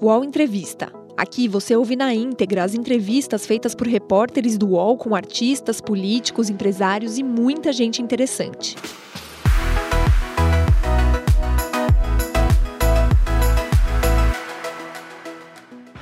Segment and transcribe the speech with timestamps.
[0.00, 0.92] UOL Entrevista.
[1.16, 6.50] Aqui você ouve na íntegra as entrevistas feitas por repórteres do UOL com artistas, políticos,
[6.50, 8.76] empresários e muita gente interessante.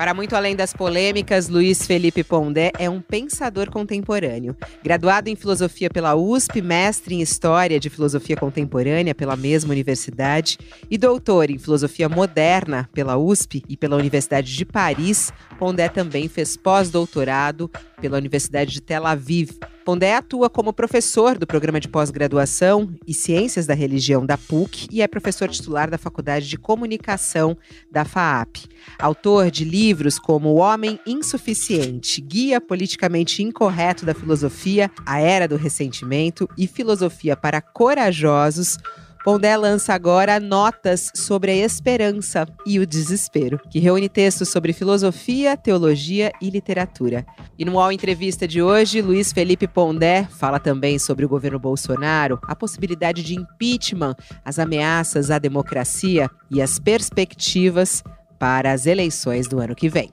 [0.04, 4.54] Para muito além das polêmicas, Luiz Felipe Pondé é um pensador contemporâneo.
[4.82, 10.58] Graduado em filosofia pela USP, mestre em história de filosofia contemporânea pela mesma universidade
[10.90, 16.54] e doutor em filosofia moderna pela USP e pela Universidade de Paris, Pondé também fez
[16.54, 17.70] pós-doutorado
[18.04, 19.52] pela Universidade de Tel Aviv.
[19.82, 25.00] Pondé atua como professor do programa de pós-graduação e Ciências da Religião da PUC e
[25.00, 27.56] é professor titular da Faculdade de Comunicação
[27.90, 28.66] da FAAP.
[28.98, 35.56] Autor de livros como O Homem Insuficiente, Guia Politicamente Incorreto da Filosofia, A Era do
[35.56, 38.76] Ressentimento e Filosofia para Corajosos,
[39.24, 45.56] Pondé lança agora Notas sobre a Esperança e o Desespero, que reúne textos sobre filosofia,
[45.56, 47.24] teologia e literatura.
[47.58, 52.38] E no UOL Entrevista de hoje, Luiz Felipe Pondé fala também sobre o governo Bolsonaro,
[52.46, 54.14] a possibilidade de impeachment,
[54.44, 58.02] as ameaças à democracia e as perspectivas
[58.38, 60.12] para as eleições do ano que vem.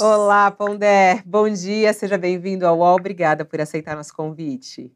[0.00, 1.22] Olá, Pondé.
[1.24, 2.96] Bom dia, seja bem-vindo ao UOL.
[2.96, 4.92] Obrigada por aceitar nosso convite.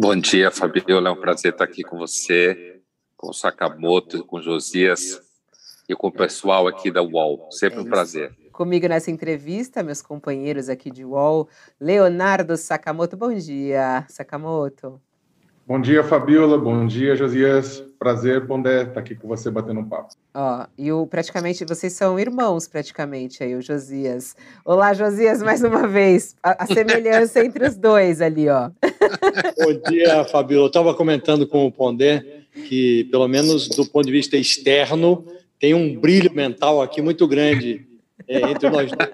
[0.00, 1.08] Bom dia, Fabiola.
[1.08, 2.80] É um prazer estar aqui com você,
[3.16, 5.20] com o Sakamoto, com o Josias
[5.88, 7.50] e com o pessoal aqui da UOL.
[7.50, 8.32] Sempre um prazer.
[8.52, 11.48] Comigo nessa entrevista, meus companheiros aqui de UOL,
[11.80, 13.16] Leonardo Sakamoto.
[13.16, 15.00] Bom dia, Sakamoto.
[15.66, 16.56] Bom dia, Fabiola.
[16.56, 17.82] Bom dia, Josias.
[17.98, 20.14] Prazer, Pondé, estar aqui com você batendo um papo.
[20.32, 24.36] Ó, e o praticamente, vocês são irmãos praticamente aí, o Josias.
[24.64, 26.36] Olá, Josias, mais uma vez.
[26.40, 28.70] A, a semelhança entre os dois ali, ó.
[29.58, 30.64] Bom dia, Fabiola.
[30.64, 35.26] Eu estava comentando com o Pondé que, pelo menos do ponto de vista externo,
[35.58, 37.84] tem um brilho mental aqui muito grande
[38.28, 39.08] é, entre nós dois, né?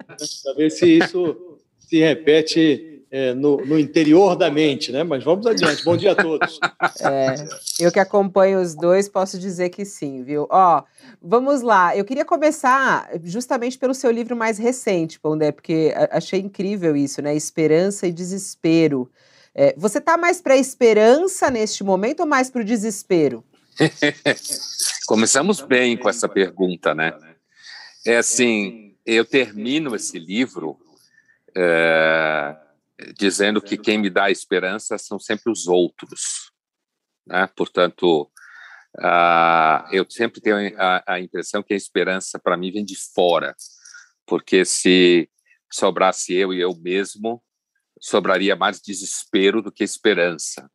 [0.44, 2.93] para ver se isso se repete
[3.32, 5.04] no, no, interior da mente, né?
[5.04, 5.84] Mas vamos adiante.
[5.84, 6.58] Bom dia a todos.
[7.00, 7.34] É,
[7.78, 10.48] eu que acompanho os dois posso dizer que sim, viu?
[10.50, 10.82] Ó,
[11.22, 11.96] vamos lá.
[11.96, 17.36] Eu queria começar justamente pelo seu livro mais recente, Pondé, porque achei incrível isso, né?
[17.36, 19.08] Esperança e desespero.
[19.54, 23.44] É, você está mais para a esperança neste momento ou mais para o desespero?
[25.06, 27.12] Começamos bem com essa pergunta, né?
[28.04, 30.76] É assim, eu termino esse livro
[31.56, 32.56] é,
[33.18, 36.50] dizendo que quem me dá esperança são sempre os outros.
[37.26, 37.46] Né?
[37.56, 38.30] Portanto,
[39.90, 43.54] eu sempre tenho a, a, impressão que a esperança, para mim, vem de fora,
[44.26, 45.28] porque se
[45.72, 47.42] sobrasse eu e eu mesmo,
[48.00, 50.70] sobraria mais desespero do que esperança.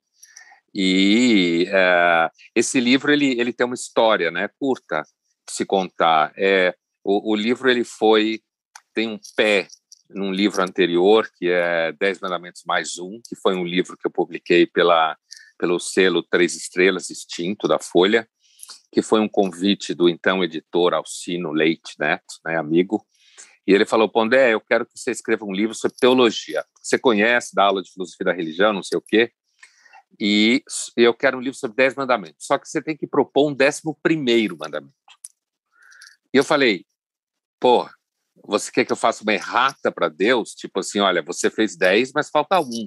[0.74, 5.02] E uh, esse livro ele, ele tem uma história, né, curta
[5.48, 6.34] de se contar.
[6.38, 8.42] É o, o livro ele foi
[8.94, 9.68] tem um pé
[10.10, 14.12] num livro anterior, que é Dez Mandamentos Mais Um, que foi um livro que eu
[14.12, 15.18] publiquei pela,
[15.58, 18.28] pelo selo Três Estrelas Extinto da Folha,
[18.92, 23.06] que foi um convite do então editor Alcino Leite Neto, né, amigo,
[23.68, 26.66] e ele falou, Pondé, eu quero que você escreva um livro sobre teologia.
[26.82, 29.32] Você conhece, da aula de filosofia da religião, não sei o quê,
[30.20, 30.64] e
[30.98, 32.48] eu quero um livro sobre dez mandamentos.
[32.48, 34.94] Só que você tem que propor um décimo primeiro mandamento.
[36.34, 36.84] E eu falei,
[37.60, 37.88] pô,
[38.46, 40.52] você quer que eu faça uma errata para Deus?
[40.52, 42.86] Tipo assim, olha, você fez 10, mas falta um.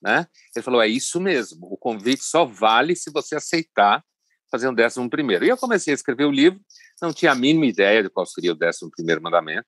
[0.00, 0.26] Né?
[0.54, 4.04] Ele falou, é isso mesmo, o convite só vale se você aceitar
[4.50, 5.44] fazer um décimo primeiro.
[5.44, 6.60] E eu comecei a escrever o livro,
[7.02, 9.66] não tinha a mínima ideia de qual seria o décimo primeiro mandamento.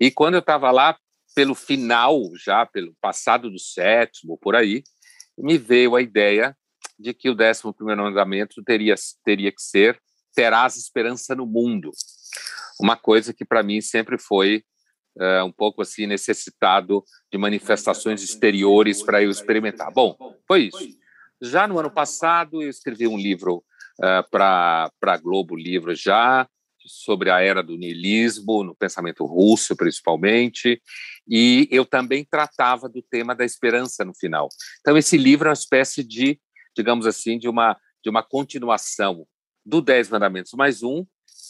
[0.00, 0.96] E quando eu estava lá,
[1.34, 4.82] pelo final, já pelo passado do sétimo, por aí,
[5.36, 6.56] me veio a ideia
[6.98, 10.00] de que o décimo primeiro mandamento teria, teria que ser
[10.34, 11.90] terás esperança no mundo
[12.80, 14.62] uma coisa que para mim sempre foi
[15.16, 19.92] uh, um pouco assim necessitado de manifestações exteriores para eu experimentar.
[19.92, 20.16] Bom,
[20.46, 20.96] foi isso.
[21.40, 23.56] Já no ano passado eu escrevi um livro
[23.98, 26.48] uh, para a Globo Livro já
[26.88, 30.80] sobre a era do niilismo no pensamento russo principalmente
[31.28, 34.48] e eu também tratava do tema da esperança no final.
[34.80, 36.40] Então esse livro é uma espécie de,
[36.76, 39.26] digamos assim, de uma de uma continuação
[39.64, 41.04] do Dez Mandamentos mais um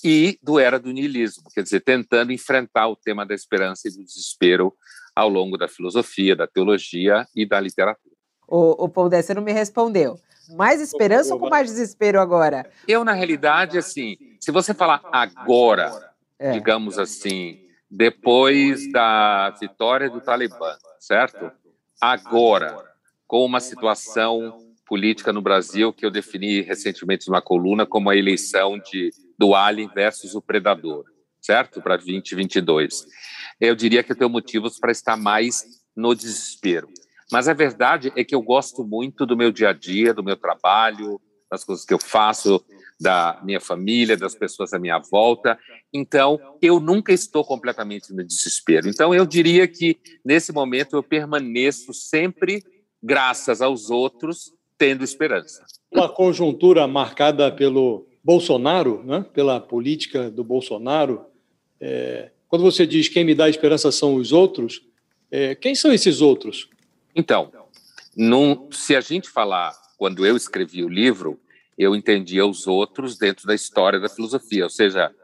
[0.05, 4.05] e do Era do Niilismo, quer dizer, tentando enfrentar o tema da esperança e do
[4.05, 4.75] desespero
[5.15, 8.15] ao longo da filosofia, da teologia e da literatura.
[8.47, 10.19] O, o Pondé, você não me respondeu.
[10.51, 12.71] Mais esperança ou com mais desespero agora?
[12.87, 16.53] Eu, na realidade, assim, se você falar agora, é.
[16.53, 17.61] digamos assim,
[17.91, 21.51] depois da vitória do Talibã, certo?
[22.01, 22.85] Agora,
[23.27, 28.79] com uma situação política no Brasil que eu defini recentemente numa coluna como a eleição
[28.79, 31.05] de do Alien versus o Predador,
[31.41, 31.81] certo?
[31.83, 33.07] Para 2022.
[33.61, 35.65] Eu diria que eu tenho motivos para estar mais
[35.97, 36.89] no desespero.
[37.31, 40.37] Mas a verdade é que eu gosto muito do meu dia a dia, do meu
[40.37, 42.65] trabalho, das coisas que eu faço,
[43.01, 45.59] da minha família, das pessoas à minha volta.
[45.93, 48.89] Então, eu nunca estou completamente no desespero.
[48.89, 52.63] Então, eu diria que nesse momento eu permaneço sempre,
[53.03, 55.65] graças aos outros, tendo esperança.
[55.93, 59.25] Uma conjuntura marcada pelo Bolsonaro, né?
[59.33, 61.27] pela política do Bolsonaro.
[61.81, 62.33] É...
[62.49, 64.83] quando você diz quem me dá esperança são os outros,
[65.31, 65.55] é...
[65.55, 66.69] quem são esses outros?
[67.15, 67.53] Então,
[68.17, 71.39] num, se a gente falar, quando eu escrevi o livro,
[71.79, 75.15] eu entendia os outros dentro da história da filosofia, ou seja,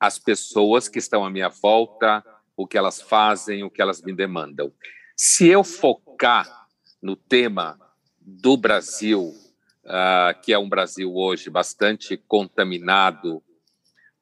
[0.00, 2.24] as pessoas que estão à minha volta,
[2.56, 4.72] o que elas fazem, o que elas me demandam.
[5.14, 6.66] Se eu focar
[7.00, 7.78] no tema
[8.20, 9.32] do Brasil,
[9.84, 13.42] uh, que é um Brasil hoje bastante contaminado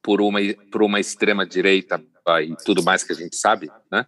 [0.02, 0.40] por uma,
[0.70, 4.06] por uma extrema-direita uh, e tudo mais que a gente sabe, né?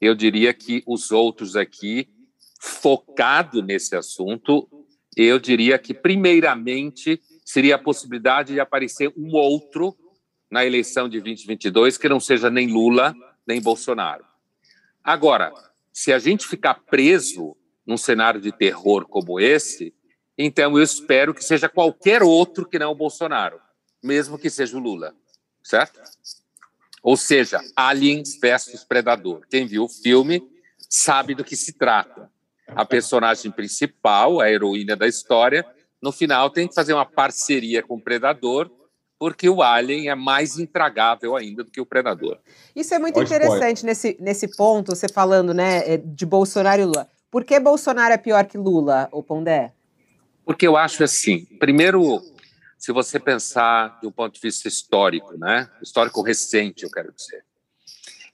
[0.00, 2.08] eu diria que os outros aqui
[2.60, 4.68] focado nesse assunto,
[5.16, 9.96] eu diria que, primeiramente, seria a possibilidade de aparecer um outro
[10.50, 13.14] na eleição de 2022 que não seja nem Lula
[13.46, 14.24] nem Bolsonaro.
[15.02, 15.52] Agora,
[15.92, 17.56] se a gente ficar preso
[17.86, 19.94] num cenário de terror como esse,
[20.38, 23.60] então eu espero que seja qualquer outro que não o Bolsonaro,
[24.02, 25.12] mesmo que seja o Lula,
[25.62, 26.00] certo?
[27.02, 29.42] Ou seja, Aliens versus Predador.
[29.50, 30.42] Quem viu o filme
[30.88, 32.30] sabe do que se trata
[32.68, 35.64] a personagem principal, a heroína da história,
[36.00, 38.70] no final tem que fazer uma parceria com o predador,
[39.18, 42.38] porque o alien é mais intragável ainda do que o predador.
[42.76, 46.84] Isso é muito Pode interessante nesse, nesse ponto, você falando né, é, de Bolsonaro e
[46.84, 47.08] Lula.
[47.30, 49.72] Por que Bolsonaro é pior que Lula, o Pondé?
[50.48, 52.22] Porque eu acho assim, primeiro,
[52.78, 57.44] se você pensar do ponto de vista histórico, né, histórico recente, eu quero dizer,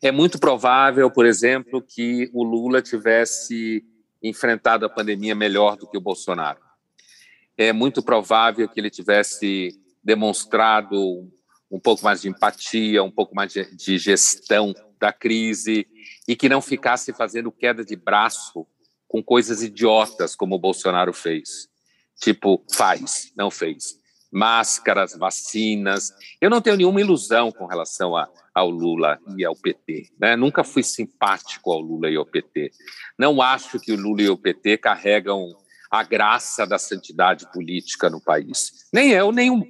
[0.00, 3.84] é muito provável, por exemplo, que o Lula tivesse
[4.22, 6.61] enfrentado a pandemia melhor do que o Bolsonaro.
[7.58, 11.28] É muito provável que ele tivesse demonstrado
[11.69, 15.84] um pouco mais de empatia, um pouco mais de gestão da crise
[16.28, 18.64] e que não ficasse fazendo queda de braço
[19.08, 21.74] com coisas idiotas como o Bolsonaro fez.
[22.20, 23.99] Tipo, faz, não fez.
[24.32, 26.12] Máscaras, vacinas.
[26.40, 30.12] Eu não tenho nenhuma ilusão com relação a ao Lula e ao PT.
[30.19, 30.37] Né?
[30.37, 32.70] Nunca fui simpático ao Lula e ao PT.
[33.19, 35.50] Não acho que o Lula e o PT carregam
[35.90, 38.88] a graça da santidade política no país.
[38.93, 39.62] Nem eu, nem, um,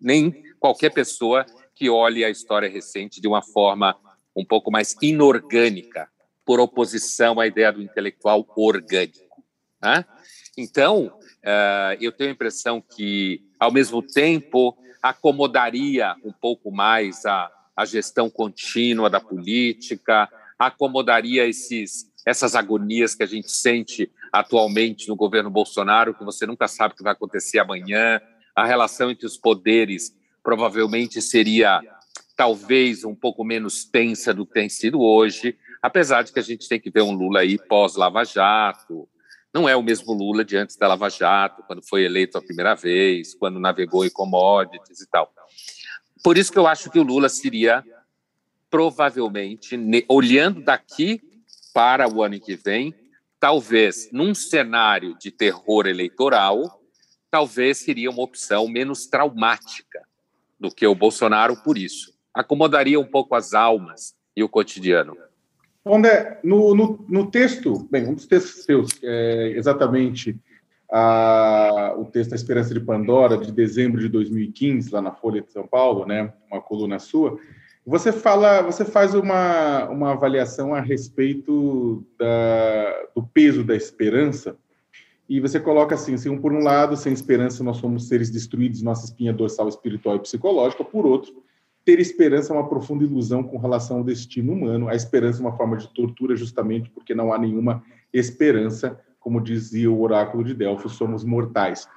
[0.00, 1.44] nem qualquer pessoa
[1.74, 3.94] que olhe a história recente de uma forma
[4.34, 6.08] um pouco mais inorgânica,
[6.44, 9.44] por oposição à ideia do intelectual orgânico.
[9.80, 10.04] Né?
[10.56, 11.12] Então,
[11.44, 17.84] uh, eu tenho a impressão que, ao mesmo tempo, acomodaria um pouco mais a, a
[17.84, 20.28] gestão contínua da política,
[20.58, 26.68] acomodaria esses, essas agonias que a gente sente atualmente no governo Bolsonaro, que você nunca
[26.68, 28.20] sabe o que vai acontecer amanhã,
[28.54, 31.80] a relação entre os poderes provavelmente seria
[32.36, 36.68] talvez um pouco menos tensa do que tem sido hoje, apesar de que a gente
[36.68, 39.08] tem que ver um Lula aí pós-Lava Jato,
[39.54, 42.74] não é o mesmo Lula de antes da Lava Jato, quando foi eleito a primeira
[42.74, 45.32] vez, quando navegou em commodities e tal.
[46.22, 47.84] Por isso que eu acho que o Lula seria
[48.70, 49.78] provavelmente,
[50.08, 51.20] olhando daqui
[51.74, 52.94] para o ano que vem,
[53.38, 56.80] talvez num cenário de terror eleitoral,
[57.30, 60.00] talvez seria uma opção menos traumática
[60.58, 62.14] do que o Bolsonaro por isso.
[62.32, 65.16] Acomodaria um pouco as almas e o cotidiano.
[65.84, 70.38] André, no, no, no texto, bem, um dos textos seus, é exatamente
[70.90, 75.50] a, o texto A Esperança de Pandora, de dezembro de 2015, lá na Folha de
[75.50, 77.38] São Paulo, né, uma coluna sua,
[77.84, 84.56] você fala, você faz uma, uma avaliação a respeito da, do peso da esperança,
[85.28, 89.06] e você coloca assim, assim, por um lado, sem esperança nós somos seres destruídos, nossa
[89.06, 91.42] espinha dorsal espiritual e psicológica, por outro,
[91.84, 95.56] ter esperança é uma profunda ilusão com relação ao destino humano, a esperança é uma
[95.56, 100.92] forma de tortura justamente porque não há nenhuma esperança como dizia o oráculo de Delfos,
[100.92, 101.88] somos mortais.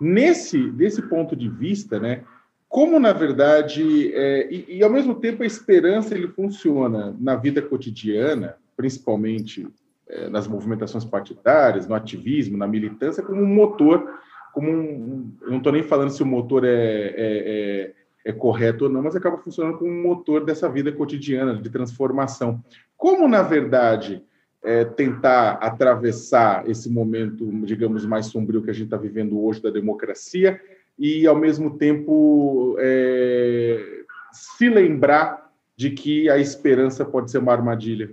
[0.00, 2.22] Nesse desse ponto de vista, né,
[2.68, 7.60] como na verdade é, e, e, ao mesmo tempo a esperança ele funciona na vida
[7.60, 9.68] cotidiana, principalmente
[10.08, 14.08] é, nas movimentações partidárias, no ativismo, na militância, como um motor,
[14.52, 17.92] como um, não estou nem falando se o motor é, é,
[18.24, 22.62] é, correto ou não, mas acaba funcionando como um motor dessa vida cotidiana de transformação.
[22.96, 24.22] Como na verdade
[24.62, 29.70] é, tentar atravessar esse momento, digamos, mais sombrio que a gente está vivendo hoje da
[29.70, 30.60] democracia
[30.98, 38.10] e, ao mesmo tempo, é, se lembrar de que a esperança pode ser uma armadilha?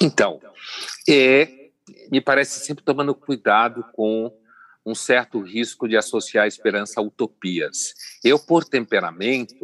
[0.00, 0.40] Então,
[1.08, 1.68] é,
[2.10, 4.32] me parece sempre tomando cuidado com
[4.84, 7.94] um certo risco de associar a esperança a utopias.
[8.22, 9.60] Eu, por temperamento,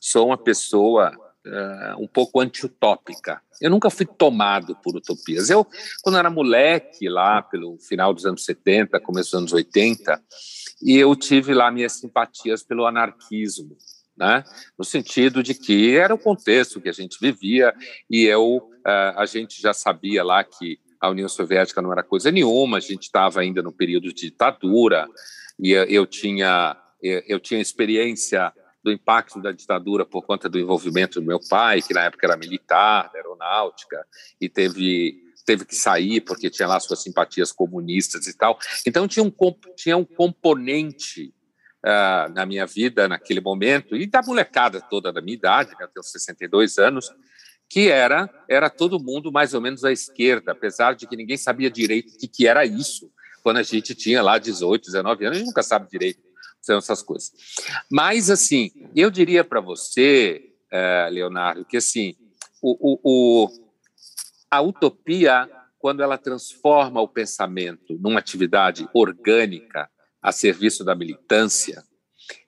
[0.00, 1.12] sou uma pessoa
[1.46, 3.40] uh, um pouco anti-utópica.
[3.60, 5.50] Eu nunca fui tomado por utopias.
[5.50, 5.66] Eu,
[6.02, 10.22] quando era moleque, lá pelo final dos anos 70, começo dos anos 80,
[10.82, 13.76] e eu tive lá minhas simpatias pelo anarquismo,
[14.16, 14.44] né?
[14.78, 17.74] no sentido de que era o contexto que a gente vivia
[18.10, 22.30] e eu, uh, a gente já sabia lá que a União Soviética não era coisa
[22.30, 25.08] nenhuma, a gente estava ainda no período de ditadura
[25.58, 31.26] e eu tinha eu tinha experiência do impacto da ditadura por conta do envolvimento do
[31.26, 34.04] meu pai, que na época era militar, da aeronáutica,
[34.40, 38.58] e teve teve que sair porque tinha lá suas simpatias comunistas e tal.
[38.86, 39.32] Então tinha um
[39.76, 41.32] tinha um componente
[41.84, 45.88] uh, na minha vida naquele momento e da molecada toda da minha idade, né, eu
[45.88, 47.10] tenho 62 anos,
[47.68, 51.70] que era era todo mundo mais ou menos à esquerda, apesar de que ninguém sabia
[51.70, 53.10] direito o que, que era isso.
[53.42, 56.26] Quando a gente tinha lá 18, 19 anos, a gente nunca sabe direito
[56.66, 57.32] são essas coisas.
[57.90, 62.16] Mas, assim, eu diria para você, uh, Leonardo, que, assim,
[62.60, 63.48] o, o, o,
[64.50, 69.88] a utopia, quando ela transforma o pensamento numa atividade orgânica
[70.20, 71.84] a serviço da militância,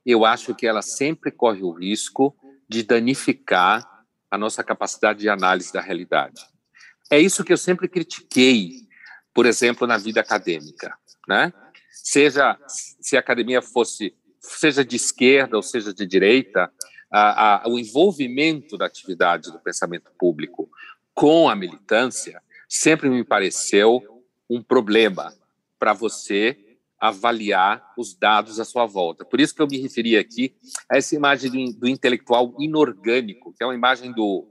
[0.04, 2.37] eu acho que ela sempre corre o risco
[2.68, 3.98] de danificar
[4.30, 6.40] a nossa capacidade de análise da realidade.
[7.11, 8.88] É isso que eu sempre critiquei,
[9.32, 11.52] por exemplo, na vida acadêmica, né?
[11.90, 16.70] Seja se a academia fosse seja de esquerda ou seja de direita,
[17.11, 20.70] a, a, o envolvimento da atividade do pensamento público
[21.14, 24.02] com a militância sempre me pareceu
[24.49, 25.35] um problema
[25.78, 26.67] para você
[27.00, 29.25] avaliar os dados à sua volta.
[29.25, 30.55] Por isso que eu me referi aqui
[30.90, 34.47] a essa imagem do intelectual inorgânico, que é uma imagem do,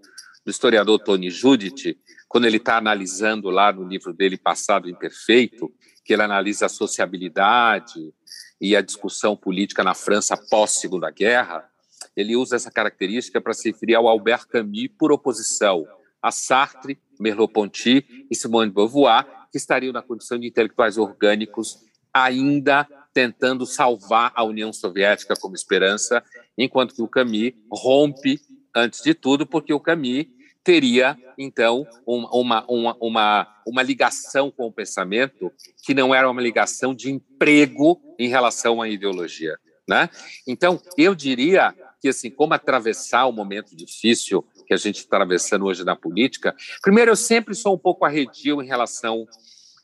[0.45, 5.71] do historiador Tony Judith, quando ele está analisando lá no livro dele Passado Imperfeito,
[6.03, 8.13] que ele analisa a sociabilidade
[8.59, 11.69] e a discussão política na França pós-Segunda Guerra,
[12.15, 15.85] ele usa essa característica para se referir ao Albert Camus por oposição
[16.21, 21.86] a Sartre, Merleau-Ponty e Simone de Beauvoir, que estariam na condição de intelectuais orgânicos
[22.23, 26.23] ainda tentando salvar a União Soviética como esperança,
[26.57, 28.39] enquanto que o Camus rompe
[28.75, 30.27] antes de tudo, porque o Camus
[30.63, 35.51] teria, então, uma, uma, uma, uma ligação com o pensamento
[35.83, 39.57] que não era uma ligação de emprego em relação à ideologia.
[39.87, 40.09] Né?
[40.45, 45.65] Então, eu diria que, assim, como atravessar o momento difícil que a gente está atravessando
[45.65, 49.25] hoje na política, primeiro, eu sempre sou um pouco arredio em relação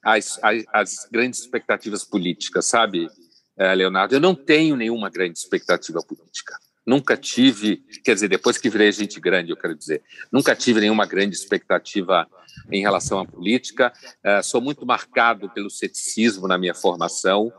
[0.04, 3.08] às, às, às grandes expectativas políticas, sabe,
[3.58, 4.16] eh, Leonardo?
[4.16, 6.58] Eu não tenho nenhuma grande expectativa política.
[6.86, 11.06] Nunca tive, quer dizer, depois que virei gente grande, eu quero dizer, nunca tive nenhuma
[11.06, 12.28] grande expectativa
[12.70, 13.94] em relação à política.
[14.26, 17.54] Uh, sou muito marcado pelo ceticismo na minha formação,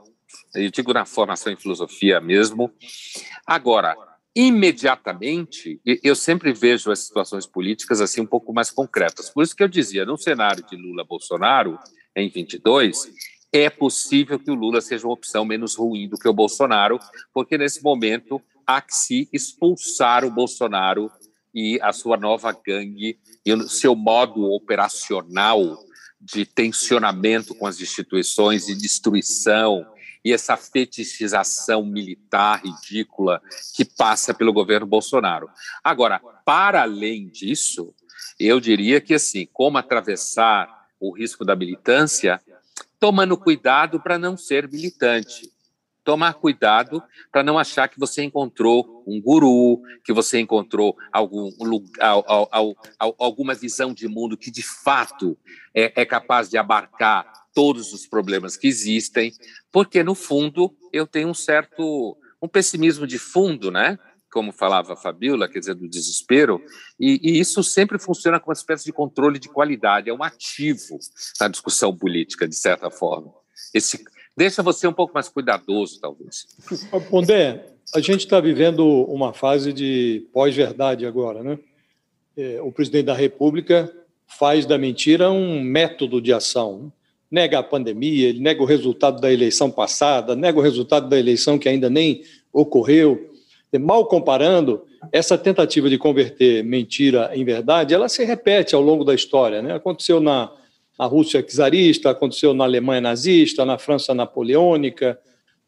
[0.54, 2.70] eu digo na formação em filosofia mesmo.
[3.46, 3.96] Agora,
[4.34, 9.30] imediatamente, eu sempre vejo as situações políticas assim um pouco mais concretas.
[9.30, 11.78] Por isso que eu dizia, no cenário de Lula-Bolsonaro,
[12.16, 13.08] em 22,
[13.52, 16.98] é possível que o Lula seja uma opção menos ruim do que o Bolsonaro,
[17.32, 21.10] porque nesse momento há que se expulsar o Bolsonaro
[21.54, 25.78] e a sua nova gangue e o seu modo operacional
[26.20, 29.86] de tensionamento com as instituições e destruição
[30.24, 33.42] e essa fetichização militar ridícula
[33.74, 35.48] que passa pelo governo Bolsonaro.
[35.82, 37.94] Agora, para além disso,
[38.40, 42.40] eu diria que assim, como atravessar o risco da militância,
[42.98, 45.52] tomando cuidado para não ser militante
[46.04, 51.50] tomar cuidado para não achar que você encontrou um guru, que você encontrou algum,
[53.18, 55.36] alguma visão de mundo que de fato
[55.74, 59.32] é, é capaz de abarcar todos os problemas que existem,
[59.72, 63.98] porque no fundo eu tenho um certo um pessimismo de fundo, né?
[64.34, 66.60] Como falava a Fabiola, quer dizer, do desespero,
[66.98, 70.98] e, e isso sempre funciona como uma espécie de controle de qualidade, é um ativo
[71.40, 73.32] na discussão política, de certa forma.
[73.72, 74.04] Esse,
[74.36, 76.48] deixa você um pouco mais cuidadoso, talvez.
[77.08, 77.64] Pondé,
[77.94, 81.56] a gente está vivendo uma fase de pós-verdade agora, né?
[82.36, 83.88] É, o presidente da República
[84.26, 86.82] faz da mentira um método de ação.
[86.82, 86.90] Né?
[87.30, 91.68] Nega a pandemia, nega o resultado da eleição passada, nega o resultado da eleição que
[91.68, 93.32] ainda nem ocorreu.
[93.78, 99.14] Mal comparando, essa tentativa de converter mentira em verdade, ela se repete ao longo da
[99.14, 99.60] história.
[99.62, 99.74] Né?
[99.74, 100.50] Aconteceu na,
[100.98, 105.18] na Rússia czarista, aconteceu na Alemanha nazista, na França napoleônica,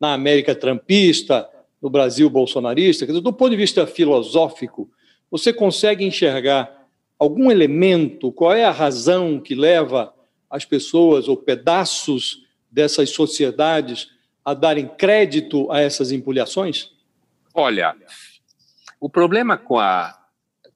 [0.01, 1.49] na América trampista,
[1.81, 3.05] no Brasil bolsonarista.
[3.07, 4.91] Quer dizer, do ponto de vista filosófico,
[5.31, 6.87] Você consegue enxergar
[7.19, 8.31] algum elemento?
[8.31, 10.15] Qual é a razão que leva
[10.49, 14.09] as pessoas ou pedaços dessas sociedades
[14.45, 16.96] a darem crédito a essas empulhações?
[17.59, 17.97] Olha,
[19.01, 20.15] o problema com a,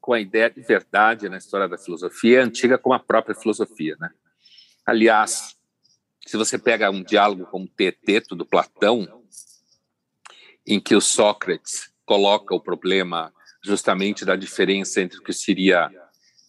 [0.00, 3.98] com a ideia de verdade na história da filosofia é antiga como a própria filosofia.
[4.00, 4.08] Né?
[4.86, 5.58] Aliás,
[6.26, 9.22] se você pega um diálogo como Teteto do Platão,
[10.66, 13.30] em que o Sócrates coloca o problema
[13.62, 15.90] justamente da diferença entre o que seria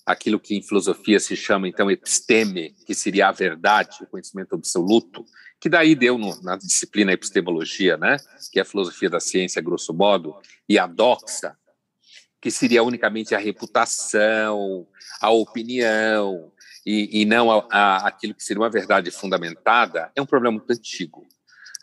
[0.05, 5.25] aquilo que em filosofia se chama então episteme, que seria a verdade, o conhecimento absoluto,
[5.61, 8.17] que daí deu no, na disciplina epistemologia, né,
[8.51, 10.35] que é a filosofia da ciência grosso modo,
[10.67, 11.55] e a doxa,
[12.41, 14.87] que seria unicamente a reputação,
[15.21, 16.51] a opinião
[16.83, 20.71] e, e não a, a, aquilo que seria uma verdade fundamentada, é um problema muito
[20.73, 21.27] antigo.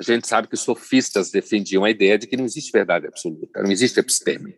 [0.01, 3.63] A gente sabe que os sofistas defendiam a ideia de que não existe verdade absoluta,
[3.63, 4.57] não existe episteme.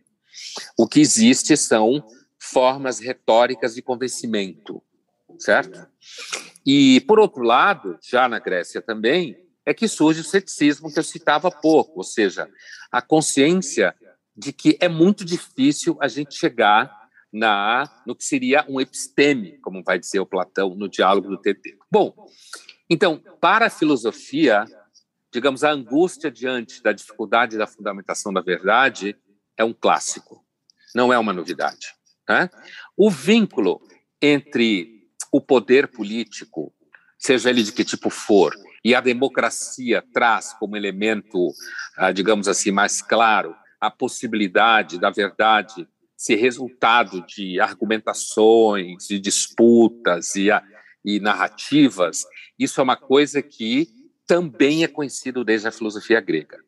[0.78, 2.02] O que existe são
[2.38, 4.82] formas retóricas de convencimento,
[5.38, 5.86] certo?
[6.66, 11.02] E, por outro lado, já na Grécia também, é que surge o ceticismo que eu
[11.02, 12.48] citava há pouco, ou seja,
[12.90, 13.94] a consciência
[14.36, 16.90] de que é muito difícil a gente chegar
[17.32, 21.78] na no que seria um episteme, como vai dizer o Platão no diálogo do TT.
[21.90, 22.14] Bom,
[22.88, 24.64] então, para a filosofia,
[25.32, 29.16] digamos, a angústia diante da dificuldade da fundamentação da verdade
[29.56, 30.44] é um clássico,
[30.94, 31.94] não é uma novidade.
[32.28, 32.50] Né?
[32.96, 33.80] O vínculo
[34.20, 34.99] entre
[35.30, 36.72] o poder político,
[37.18, 41.52] seja ele de que tipo for, e a democracia traz como elemento,
[41.96, 50.34] ah, digamos assim, mais claro, a possibilidade da verdade ser resultado de argumentações, de disputas
[50.36, 50.62] e, a,
[51.02, 52.24] e narrativas,
[52.58, 53.88] isso é uma coisa que
[54.26, 56.58] também é conhecido desde a filosofia grega.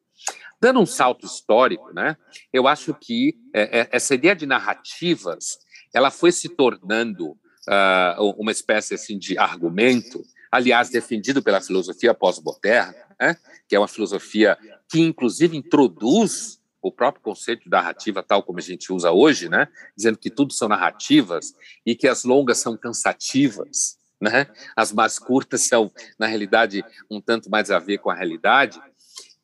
[0.61, 2.17] Dando um salto histórico, né,
[2.53, 5.59] eu acho que é, é, essa ideia de narrativas
[5.95, 7.37] ela foi se tornando
[7.69, 13.37] uh, uma espécie assim de argumento, aliás defendido pela filosofia pós-moderna, né,
[13.69, 18.63] que é uma filosofia que inclusive introduz o próprio conceito de narrativa tal como a
[18.63, 21.55] gente usa hoje, né, dizendo que tudo são narrativas
[21.87, 24.47] e que as longas são cansativas, né,
[24.77, 28.81] as mais curtas são na realidade um tanto mais a ver com a realidade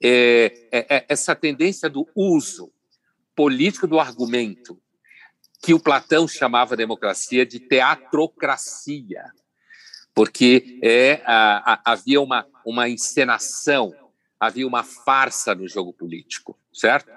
[0.03, 2.73] é, é, é essa tendência do uso
[3.35, 4.81] político do argumento,
[5.63, 9.25] que o Platão chamava democracia de teatrocracia,
[10.15, 13.95] porque é, a, a, havia uma, uma encenação,
[14.39, 17.11] havia uma farsa no jogo político, certo?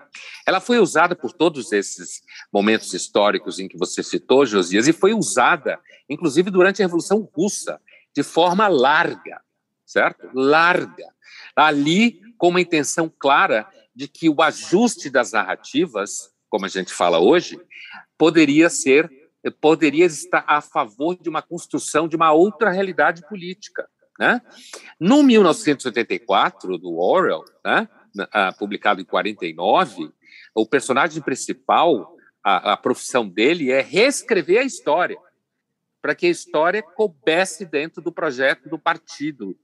[0.46, 5.14] Ela foi usada por todos esses momentos históricos em que você citou, Josias, e foi
[5.14, 7.80] usada, inclusive, durante a Revolução Russa,
[8.14, 9.42] de forma larga,
[9.86, 10.30] certo?
[10.34, 11.08] Larga.
[11.56, 17.18] Ali com uma intenção clara de que o ajuste das narrativas, como a gente fala
[17.18, 17.60] hoje,
[18.18, 19.10] poderia ser
[19.60, 23.90] poderia estar a favor de uma construção de uma outra realidade política.
[24.20, 24.40] Né?
[25.00, 27.90] No 1984, do Orwell, né,
[28.60, 30.12] publicado em 49,
[30.54, 35.18] o personagem principal, a, a profissão dele é reescrever a história,
[36.00, 39.58] para que a história coubesse dentro do projeto do partido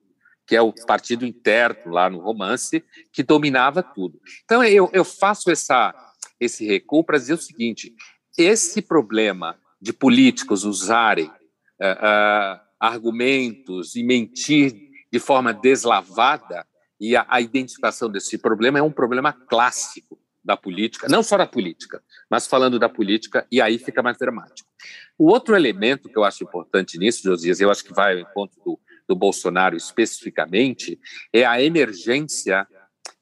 [0.48, 4.20] que é o partido interno lá no romance, que dominava tudo.
[4.46, 5.94] Então, eu, eu faço essa,
[6.40, 7.94] esse recuo para dizer o seguinte:
[8.38, 14.74] esse problema de políticos usarem uh, uh, argumentos e mentir
[15.12, 16.66] de forma deslavada,
[17.00, 21.46] e a, a identificação desse problema é um problema clássico da política, não só da
[21.46, 24.70] política, mas falando da política, e aí fica mais dramático.
[25.18, 28.58] O outro elemento que eu acho importante nisso, Josias, eu acho que vai ao encontro
[28.64, 31.00] do, do Bolsonaro especificamente,
[31.34, 32.66] é a emergência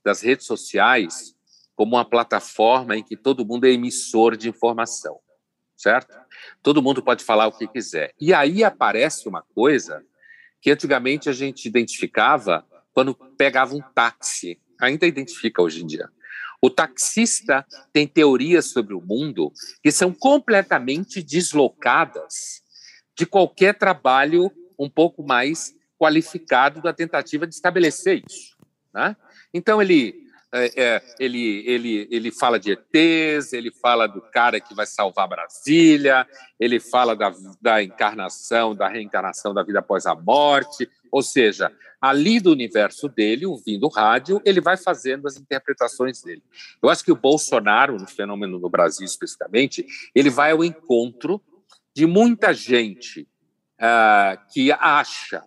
[0.03, 1.34] das redes sociais
[1.75, 5.19] como uma plataforma em que todo mundo é emissor de informação,
[5.75, 6.15] certo?
[6.63, 8.13] Todo mundo pode falar o que quiser.
[8.19, 10.03] E aí aparece uma coisa
[10.61, 16.09] que antigamente a gente identificava quando pegava um táxi, ainda identifica hoje em dia.
[16.61, 19.51] O taxista tem teorias sobre o mundo
[19.83, 22.63] que são completamente deslocadas
[23.15, 28.55] de qualquer trabalho um pouco mais qualificado da tentativa de estabelecer isso.
[28.93, 29.15] Né?
[29.53, 30.24] Então, ele,
[30.55, 35.27] é, é, ele, ele, ele fala de ETs, ele fala do cara que vai salvar
[35.27, 36.25] Brasília,
[36.57, 42.39] ele fala da, da encarnação, da reencarnação da vida após a morte, ou seja, ali
[42.39, 46.43] do universo dele, ouvindo rádio, ele vai fazendo as interpretações dele.
[46.81, 51.41] Eu acho que o Bolsonaro, no fenômeno no Brasil especificamente, ele vai ao encontro
[51.93, 53.27] de muita gente
[53.79, 55.43] uh, que acha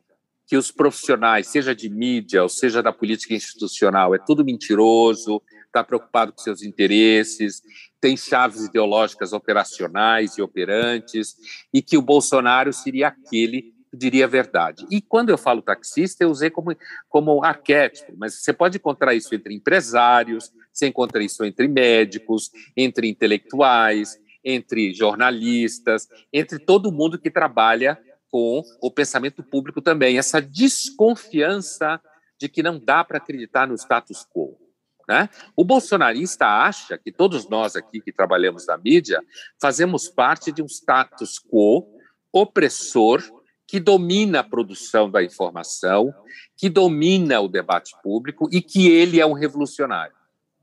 [0.48, 5.84] que os profissionais, seja de mídia ou seja da política institucional, é tudo mentiroso, está
[5.84, 7.62] preocupado com seus interesses,
[8.00, 11.36] tem chaves ideológicas operacionais e operantes,
[11.72, 14.86] e que o Bolsonaro seria aquele que diria a verdade.
[14.90, 16.74] E quando eu falo taxista, eu usei como,
[17.10, 23.06] como arquétipo, mas você pode encontrar isso entre empresários, você encontra isso entre médicos, entre
[23.06, 27.98] intelectuais, entre jornalistas, entre todo mundo que trabalha
[28.30, 30.18] com o pensamento público também.
[30.18, 32.00] Essa desconfiança
[32.38, 34.56] de que não dá para acreditar no status quo.
[35.08, 35.28] Né?
[35.56, 39.22] O bolsonarista acha que todos nós aqui que trabalhamos na mídia
[39.60, 41.88] fazemos parte de um status quo
[42.30, 43.22] opressor
[43.66, 46.12] que domina a produção da informação,
[46.56, 50.14] que domina o debate público e que ele é um revolucionário.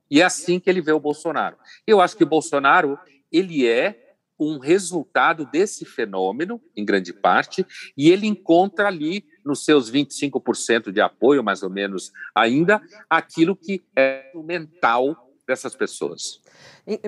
[0.10, 1.58] E é assim que ele vê o Bolsonaro.
[1.86, 2.98] Eu acho que o Bolsonaro
[3.32, 4.05] ele é
[4.40, 7.66] um resultado desse fenômeno, em grande parte,
[7.98, 13.84] e ele encontra ali, nos seus 25% de apoio, mais ou menos ainda, aquilo que
[13.96, 15.16] é o mental
[15.48, 16.42] dessas pessoas.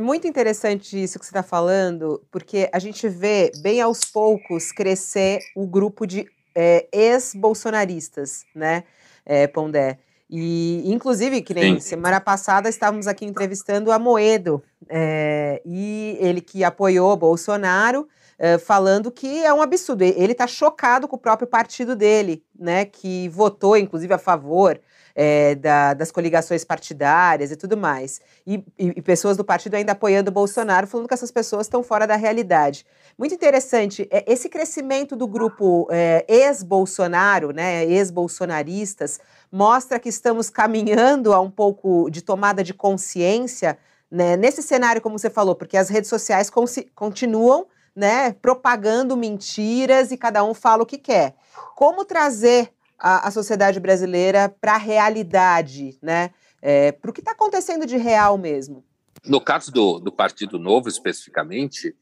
[0.01, 5.39] Muito interessante isso que você está falando, porque a gente vê bem aos poucos crescer
[5.55, 8.83] o grupo de é, ex-bolsonaristas, né,
[9.25, 9.99] é, Pondé?
[10.29, 11.79] E, inclusive, que nem Sim.
[11.79, 19.09] semana passada estávamos aqui entrevistando a Moedo, é, e ele que apoiou Bolsonaro, é, falando
[19.09, 20.03] que é um absurdo.
[20.03, 22.85] Ele está chocado com o próprio partido dele, né?
[22.85, 24.79] Que votou, inclusive, a favor
[25.19, 28.21] é, da, das coligações partidárias e tudo mais.
[28.45, 31.81] E, e, e, pessoas do partido ainda apoiando o Bolsonaro, falando que essas pessoas estão
[31.81, 32.85] fora da realidade.
[33.17, 39.19] Muito interessante, é, esse crescimento do grupo é, ex-Bolsonaro, né, ex-bolsonaristas,
[39.51, 43.75] mostra que estamos caminhando a um pouco de tomada de consciência
[44.11, 46.51] né, nesse cenário, como você falou, porque as redes sociais
[46.93, 51.33] continuam né, propagando mentiras e cada um fala o que quer.
[51.75, 56.31] Como trazer a, a sociedade brasileira para a realidade, né?
[56.61, 58.83] É, para o que está acontecendo de real mesmo.
[59.25, 61.95] No caso do, do Partido Novo, especificamente,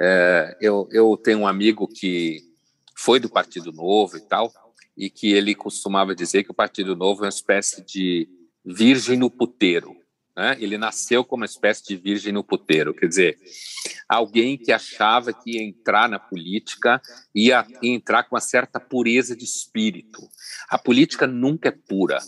[0.00, 2.40] é, eu, eu tenho um amigo que
[2.96, 4.52] foi do Partido Novo e tal,
[4.96, 8.28] e que ele costumava dizer que o Partido Novo é uma espécie de
[8.64, 9.96] virgem no puteiro.
[10.38, 10.56] Né?
[10.60, 13.36] Ele nasceu como uma espécie de virgem no puteiro, quer dizer,
[14.08, 17.02] alguém que achava que ia entrar na política
[17.34, 20.22] ia, ia entrar com uma certa pureza de espírito.
[20.68, 22.20] A política nunca é pura,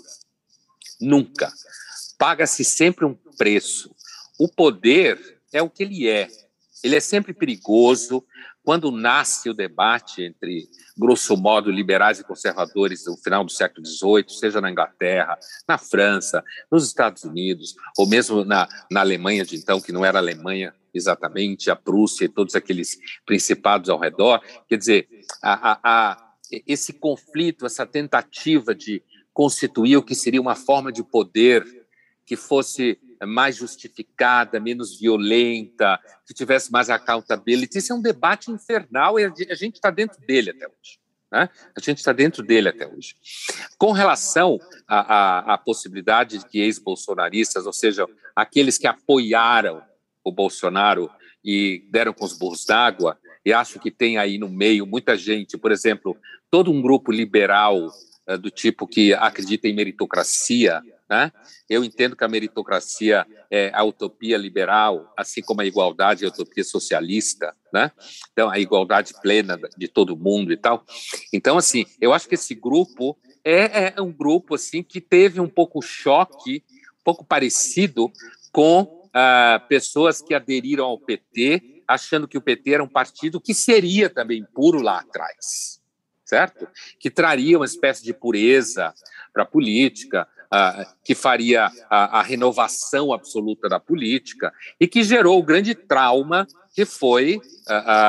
[1.01, 1.53] nunca.
[2.19, 3.95] Paga-se sempre um preço.
[4.41, 6.27] O poder é o que ele é.
[6.83, 8.27] Ele é sempre perigoso,
[8.63, 14.29] quando nasce o debate entre, grosso modo, liberais e conservadores no final do século XVIII,
[14.29, 19.81] seja na Inglaterra, na França, nos Estados Unidos, ou mesmo na, na Alemanha de então,
[19.81, 25.09] que não era Alemanha exatamente, a Prússia e todos aqueles principados ao redor, quer dizer,
[25.43, 26.35] a, a, a,
[26.67, 31.65] esse conflito, essa tentativa de constituir o que seria uma forma de poder
[32.27, 37.79] que fosse mais justificada, menos violenta, que tivesse mais accountability.
[37.79, 40.99] Isso é um debate infernal e a gente está dentro dele até hoje.
[41.31, 41.49] Né?
[41.77, 43.15] A gente está dentro dele até hoje.
[43.79, 49.83] Com relação à, à, à possibilidade de que ex-bolsonaristas, ou seja, aqueles que apoiaram
[50.25, 51.11] o Bolsonaro
[51.45, 55.57] e deram com os burros d'água, e acho que tem aí no meio muita gente,
[55.57, 56.17] por exemplo,
[56.51, 57.87] todo um grupo liberal
[58.29, 61.33] uh, do tipo que acredita em meritocracia, né?
[61.69, 66.31] Eu entendo que a meritocracia é a utopia liberal, assim como a igualdade é a
[66.31, 67.91] utopia socialista, né?
[68.33, 70.87] Então, a igualdade plena de todo mundo e tal.
[71.33, 75.49] Então, assim, eu acho que esse grupo é, é um grupo assim que teve um
[75.49, 76.63] pouco choque,
[77.01, 78.09] um pouco parecido
[78.53, 83.53] com ah, pessoas que aderiram ao PT, achando que o PT era um partido que
[83.53, 85.81] seria também puro lá atrás,
[86.25, 86.69] certo?
[87.01, 88.95] Que traria uma espécie de pureza
[89.33, 90.29] para a política,
[91.05, 96.85] que faria a, a, renovação absoluta da política e que gerou o grande trauma que
[96.85, 97.41] foi,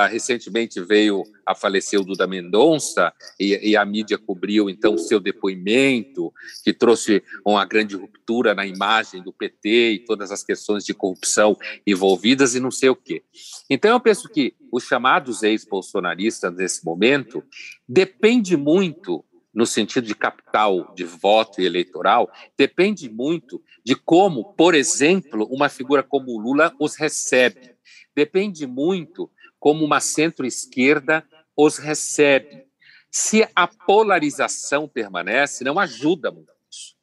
[0.10, 6.32] recentemente veio a falecer o Duda Mendonça e, e, a mídia cobriu então seu depoimento,
[6.64, 11.58] que trouxe uma grande ruptura na imagem do PT e todas as questões de corrupção
[11.86, 13.24] envolvidas e não sei o quê.
[13.70, 17.44] Então eu penso que os chamados ex-bolsonaristas nesse momento
[17.88, 24.74] depende muito no sentido de capital de voto e eleitoral, depende muito de como, por
[24.74, 27.76] exemplo, uma figura como o Lula os recebe.
[28.16, 32.66] Depende muito como uma centro-esquerda os recebe.
[33.10, 36.96] Se a polarização permanece, não ajuda muito isso.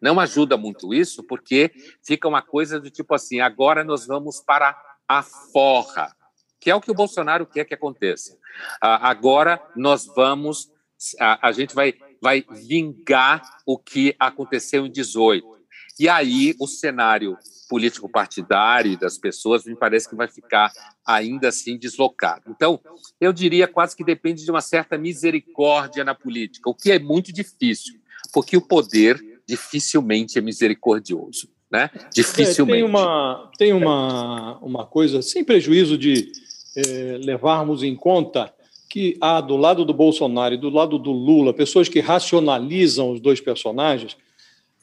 [0.00, 4.78] Não ajuda muito isso, porque fica uma coisa do tipo assim: agora nós vamos para
[5.08, 6.14] a forra,
[6.60, 8.38] que é o que o Bolsonaro quer que aconteça.
[8.80, 10.70] Agora nós vamos
[11.20, 15.54] a, a gente vai, vai vingar o que aconteceu em 18.
[15.98, 17.36] E aí o cenário
[17.68, 20.72] político partidário das pessoas me parece que vai ficar
[21.06, 22.44] ainda assim deslocado.
[22.48, 22.80] Então,
[23.20, 27.32] eu diria quase que depende de uma certa misericórdia na política, o que é muito
[27.32, 27.94] difícil,
[28.32, 31.48] porque o poder dificilmente é misericordioso.
[31.70, 31.90] Né?
[32.12, 32.78] Dificilmente.
[32.78, 36.30] É, tem uma, tem uma, uma coisa, sem prejuízo de
[36.76, 38.52] é, levarmos em conta
[38.94, 43.18] que há do lado do Bolsonaro e do lado do Lula pessoas que racionalizam os
[43.18, 44.16] dois personagens,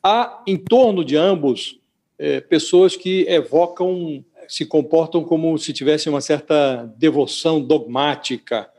[0.03, 1.79] há em torno de ambos
[2.19, 8.69] é, pessoas que evocam, se comportam como se tivessem uma certa devoção dogmática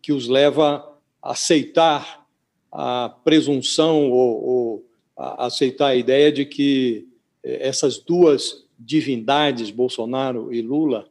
[0.00, 0.90] que os leva
[1.22, 2.26] a aceitar
[2.72, 7.06] a presunção ou, ou a aceitar a ideia de que
[7.44, 11.06] é, essas duas divindades, Bolsonaro e Lula,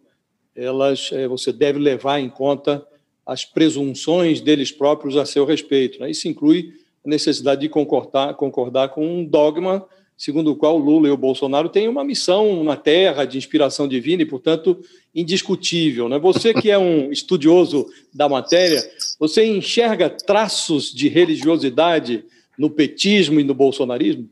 [0.56, 2.84] elas é, você deve levar em conta
[3.28, 6.00] as presunções deles próprios a seu respeito.
[6.00, 6.10] Né?
[6.10, 6.74] Isso inclui
[7.06, 9.86] a necessidade de concordar, concordar com um dogma
[10.18, 14.24] segundo o qual Lula e o Bolsonaro têm uma missão na Terra de inspiração divina
[14.24, 14.82] e, portanto,
[15.14, 16.10] indiscutível.
[16.10, 16.18] Né?
[16.18, 18.84] Você que é um estudioso da matéria,
[19.20, 22.26] você enxerga traços de religiosidade
[22.58, 24.28] no petismo e no bolsonarismo?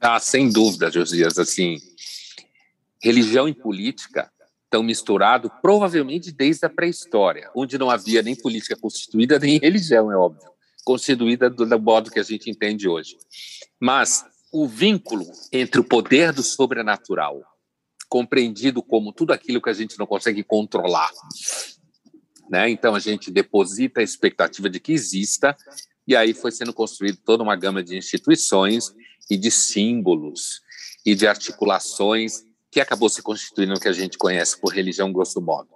[0.00, 1.38] Ah, sem dúvida, Josias.
[1.38, 1.76] Assim,
[3.02, 4.30] religião e política
[4.66, 10.16] estão misturados provavelmente desde a pré-história, onde não havia nem política constituída, nem religião, é
[10.16, 10.48] óbvio,
[10.84, 13.16] constituída do, do modo que a gente entende hoje.
[13.80, 17.42] Mas o vínculo entre o poder do sobrenatural,
[18.08, 21.10] compreendido como tudo aquilo que a gente não consegue controlar,
[22.48, 22.68] né?
[22.70, 25.56] Então a gente deposita a expectativa de que exista,
[26.06, 28.94] e aí foi sendo construída toda uma gama de instituições
[29.28, 30.60] e de símbolos
[31.04, 35.40] e de articulações que acabou se constituindo no que a gente conhece por religião grosso
[35.40, 35.68] modo.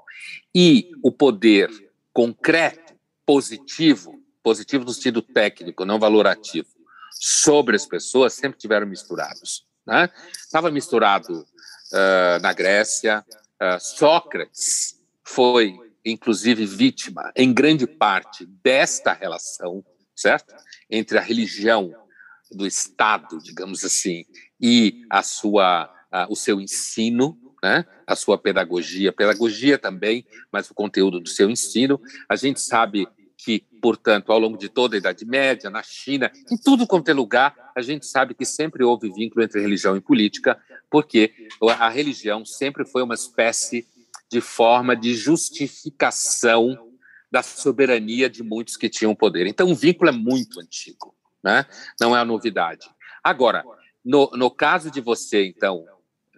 [0.55, 1.71] E o poder
[2.13, 6.69] concreto, positivo, positivo no sentido técnico, não valorativo,
[7.13, 9.67] sobre as pessoas sempre tiveram misturados.
[9.87, 10.09] Né?
[10.33, 13.25] Estava misturado uh, na Grécia,
[13.61, 20.55] uh, Sócrates foi, inclusive, vítima, em grande parte, desta relação, certo?
[20.91, 21.95] Entre a religião
[22.51, 24.25] do Estado, digamos assim,
[24.61, 25.89] e a sua
[26.29, 27.85] o seu ensino, né?
[28.07, 32.01] a sua pedagogia, pedagogia também, mas o conteúdo do seu ensino.
[32.29, 36.57] A gente sabe que, portanto, ao longo de toda a Idade Média, na China, em
[36.57, 40.61] tudo quanto é lugar, a gente sabe que sempre houve vínculo entre religião e política,
[40.91, 41.33] porque
[41.79, 43.87] a religião sempre foi uma espécie
[44.31, 46.91] de forma de justificação
[47.31, 49.47] da soberania de muitos que tinham poder.
[49.47, 51.65] Então, o vínculo é muito antigo, né?
[52.01, 52.87] não é uma novidade.
[53.23, 53.65] Agora,
[54.05, 55.85] no, no caso de você, então,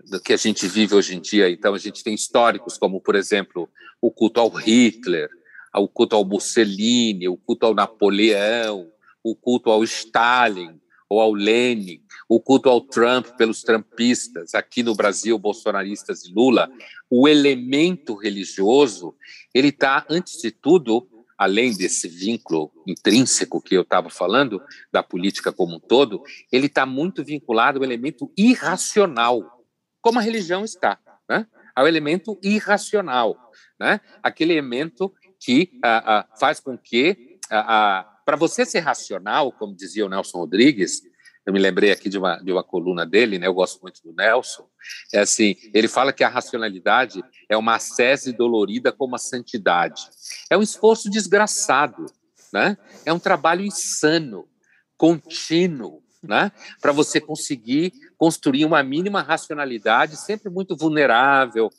[0.09, 1.51] do que a gente vive hoje em dia.
[1.51, 3.69] Então, a gente tem históricos como, por exemplo,
[4.01, 5.29] o culto ao Hitler,
[5.75, 8.91] o culto ao Mussolini, o culto ao Napoleão,
[9.23, 14.95] o culto ao Stalin ou ao Lenin, o culto ao Trump pelos trumpistas, aqui no
[14.95, 16.71] Brasil, bolsonaristas e Lula.
[17.11, 19.15] O elemento religioso,
[19.53, 25.53] ele está, antes de tudo, além desse vínculo intrínseco que eu estava falando, da política
[25.53, 29.62] como um todo, ele está muito vinculado ao elemento irracional
[30.03, 31.47] como a religião está, né?
[31.75, 33.37] ao elemento irracional,
[33.81, 34.01] né?
[34.23, 40.05] aquele elemento que ah, ah, faz com que, ah, para você ser racional, como dizia
[40.05, 41.03] o Nelson Rodrigues,
[41.45, 43.47] eu me lembrei aqui de uma, de uma coluna dele, né?
[43.47, 44.69] eu gosto muito do Nelson,
[45.13, 50.03] é assim, ele fala que a racionalidade é uma ascese dolorida como a santidade.
[50.51, 52.07] É um esforço desgraçado,
[52.53, 52.77] né?
[53.05, 54.49] é um trabalho insano,
[54.97, 56.53] contínuo, né?
[56.81, 61.71] para você conseguir construir uma mínima racionalidade, sempre muito vulnerável,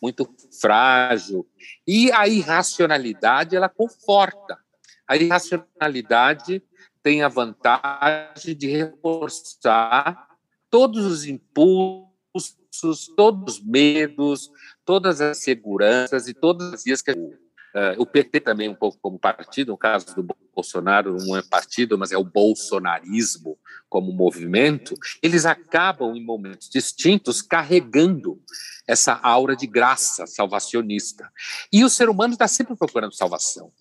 [0.00, 0.28] muito
[0.60, 1.46] frágil.
[1.86, 4.58] E a irracionalidade, ela conforta.
[5.06, 6.62] A irracionalidade
[7.02, 10.28] tem a vantagem de reforçar
[10.70, 12.08] todos os impulsos,
[13.16, 14.50] todos os medos,
[14.84, 17.49] todas as seguranças e todas as vias que Uh,
[17.98, 22.12] o PT também um pouco como partido, no caso do Bolsonaro não é partido, mas
[22.12, 28.40] é o bolsonarismo como movimento, eles acabam em momentos distintos carregando
[28.86, 31.30] essa aura de graça salvacionista.
[31.72, 33.72] E o ser humano está sempre procurando salvação.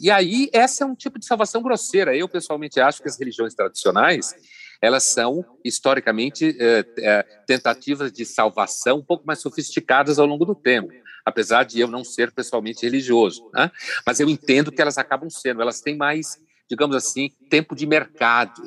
[0.00, 2.16] E aí, essa é um tipo de salvação grosseira.
[2.16, 4.34] Eu, pessoalmente, acho que as religiões tradicionais
[4.80, 10.54] elas são historicamente é, é, tentativas de salvação um pouco mais sofisticadas ao longo do
[10.54, 10.92] tempo
[11.24, 13.70] apesar de eu não ser pessoalmente religioso, né?
[14.06, 18.62] mas eu entendo que elas acabam sendo, elas têm mais, digamos assim, tempo de mercado.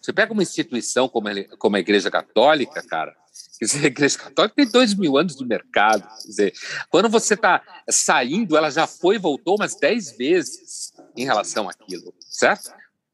[0.00, 3.14] Você pega uma instituição como a, como a Igreja Católica, cara,
[3.82, 6.02] a Igreja Católica tem dois mil anos de mercado.
[6.22, 6.52] Quer dizer,
[6.88, 12.14] quando você está saindo, ela já foi e voltou umas dez vezes em relação àquilo,
[12.20, 12.72] certo?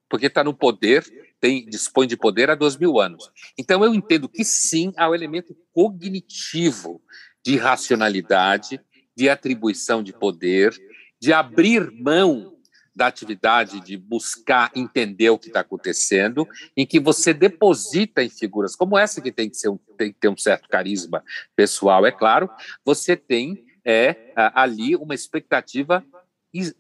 [0.09, 1.05] Porque está no poder
[1.41, 3.31] tem, dispõe de poder há dois mil anos.
[3.59, 7.03] Então, eu entendo que sim, há o um elemento cognitivo
[7.47, 8.81] de racionalidade,
[9.15, 10.75] de atribuição de poder,
[11.21, 12.57] de abrir mão
[12.93, 18.75] da atividade de buscar entender o que está acontecendo, em que você deposita em figuras
[18.75, 21.23] como essa, que tem que, ser tem que ter um certo carisma
[21.55, 22.51] pessoal, é claro,
[22.85, 26.05] você tem é, ali uma expectativa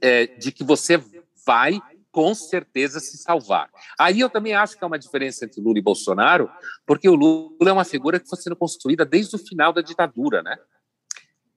[0.00, 1.00] é, de que você
[1.46, 1.80] vai
[2.16, 3.68] com certeza se salvar.
[3.98, 6.50] Aí eu também acho que há uma diferença entre Lula e Bolsonaro,
[6.86, 10.42] porque o Lula é uma figura que foi sendo construída desde o final da ditadura,
[10.42, 10.56] né?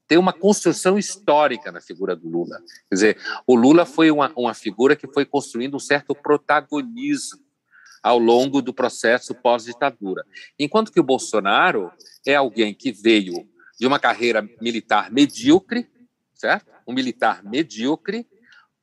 [0.05, 2.57] Tem uma construção histórica na figura do Lula.
[2.89, 3.17] Quer dizer,
[3.47, 7.39] o Lula foi uma, uma figura que foi construindo um certo protagonismo
[8.03, 10.25] ao longo do processo pós-ditadura.
[10.59, 11.89] Enquanto que o Bolsonaro
[12.27, 13.47] é alguém que veio
[13.79, 15.89] de uma carreira militar medíocre,
[16.33, 16.69] certo?
[16.85, 18.27] Um militar medíocre,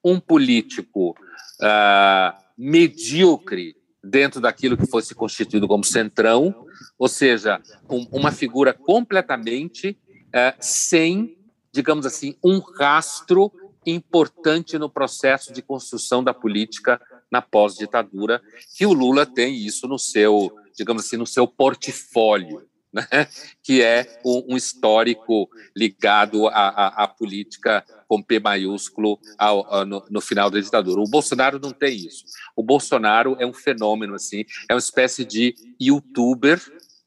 [0.08, 6.54] um político uh, medíocre dentro daquilo que fosse constituído como centrão,
[6.96, 11.36] ou seja, um, uma figura completamente uh, sem,
[11.72, 13.50] digamos assim, um rastro
[13.84, 18.40] importante no processo de construção da política na pós-ditadura,
[18.76, 22.62] que o Lula tem isso no seu, digamos assim, no seu portfólio
[22.96, 23.28] né?
[23.62, 30.20] que é um, um histórico ligado à, política com P maiúsculo ao, ao, no, no,
[30.20, 31.00] final da ditadura.
[31.00, 32.24] O Bolsonaro não tem isso.
[32.56, 36.60] O Bolsonaro é um fenômeno, assim, é uma espécie de youtuber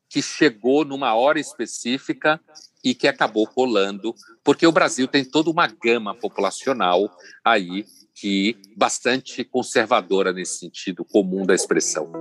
[0.08, 2.39] que chegou numa hora específica
[2.84, 7.10] e que acabou rolando, porque o Brasil tem toda uma gama populacional
[7.43, 12.12] aí que bastante conservadora nesse sentido comum da expressão.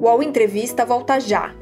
[0.00, 1.54] O Entrevista volta já.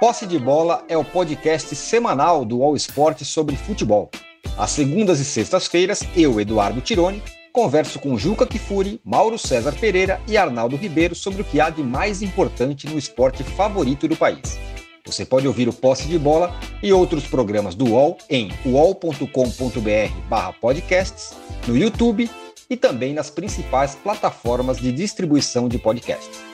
[0.00, 4.10] Posse de Bola é o podcast semanal do All Sport sobre futebol.
[4.56, 10.38] Às segundas e sextas-feiras, eu, Eduardo Tironi, converso com Juca Kifuri, Mauro César Pereira e
[10.38, 14.58] Arnaldo Ribeiro sobre o que há de mais importante no esporte favorito do país.
[15.04, 21.34] Você pode ouvir o Posse de Bola e outros programas do UOL em uol.com.br/podcasts,
[21.68, 22.30] no YouTube
[22.70, 26.49] e também nas principais plataformas de distribuição de podcasts.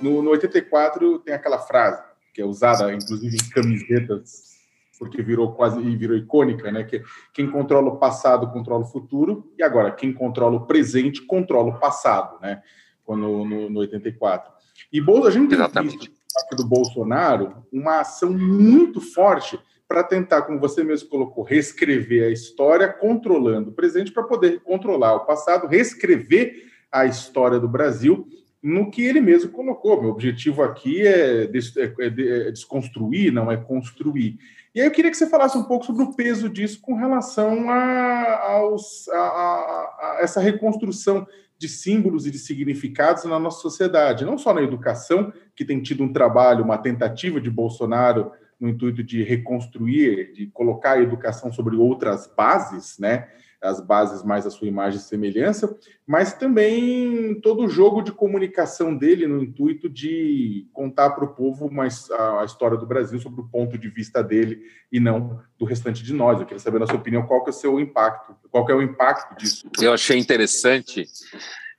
[0.00, 2.02] No, no 84 tem aquela frase
[2.36, 4.56] que é usada, inclusive, em camisetas,
[4.98, 6.84] porque virou quase e virou icônica, né?
[6.84, 11.70] Que quem controla o passado controla o futuro, e agora quem controla o presente controla
[11.70, 12.62] o passado, né?
[13.04, 14.52] Quando, no, no 84.
[14.92, 16.10] E a gente tem visto
[16.54, 22.92] do Bolsonaro uma ação muito forte para tentar, como você mesmo colocou, reescrever a história,
[22.92, 28.28] controlando o presente para poder controlar o passado, reescrever a história do Brasil
[28.62, 30.00] no que ele mesmo colocou.
[30.00, 34.38] Meu objetivo aqui é, é, é, é, desconstruir, não é construir.
[34.74, 37.70] E aí eu queria que você falasse um pouco sobre o peso disso com relação
[37.70, 41.26] a, aos, a, a, a essa reconstrução
[41.58, 46.04] de símbolos e de significados na nossa sociedade, não só na educação, que tem tido
[46.04, 51.76] um trabalho, uma tentativa de Bolsonaro no intuito de reconstruir, de colocar a educação sobre
[51.76, 53.28] outras bases, né?
[53.62, 58.96] As bases mais a sua imagem e semelhança, mas também todo o jogo de comunicação
[58.96, 63.48] dele no intuito de contar para o povo mais a, história do Brasil sobre o
[63.48, 66.38] ponto de vista dele e não do restante de nós.
[66.38, 68.82] Eu queria saber, na sua opinião, qual que é o seu impacto, qual é o
[68.82, 69.68] impacto disso?
[69.80, 71.06] Eu achei interessante,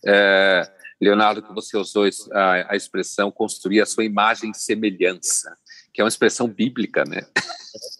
[0.06, 5.56] é, Leonardo, que você usou a, a expressão construir a sua imagem e semelhança
[5.98, 7.26] que é uma expressão bíblica, né?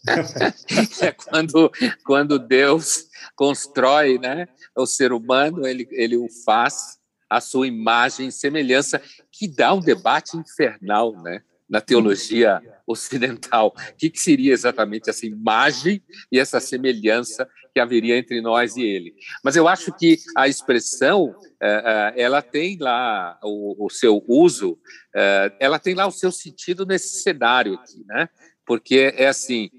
[1.02, 1.72] é quando,
[2.06, 8.32] quando Deus constrói né, o ser humano, ele, ele o faz a sua imagem e
[8.32, 13.74] semelhança, que dá um debate infernal né, na teologia ocidental.
[13.76, 16.00] O que, que seria exatamente essa imagem
[16.32, 19.13] e essa semelhança que haveria entre nós e ele.
[19.44, 24.80] Mas eu acho que a expressão, é, é, ela tem lá o, seu uso,
[25.16, 28.30] é, ela tem lá o seu sentido nesse cenário aqui, né?
[28.66, 29.70] Porque é assim,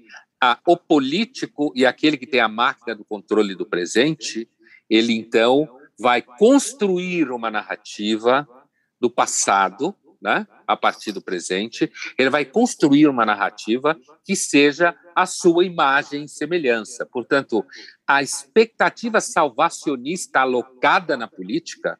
[0.41, 4.49] a, o político e aquele que tem a máquina do controle do presente,
[4.89, 5.67] ele então
[5.99, 8.47] vai construir uma narrativa
[8.97, 15.25] do passado, né, a partir do presente, ele vai construir uma narrativa que seja a
[15.25, 17.05] sua imagem e semelhança.
[17.05, 17.65] Portanto,
[18.07, 21.99] a expectativa salvacionista alocada na política,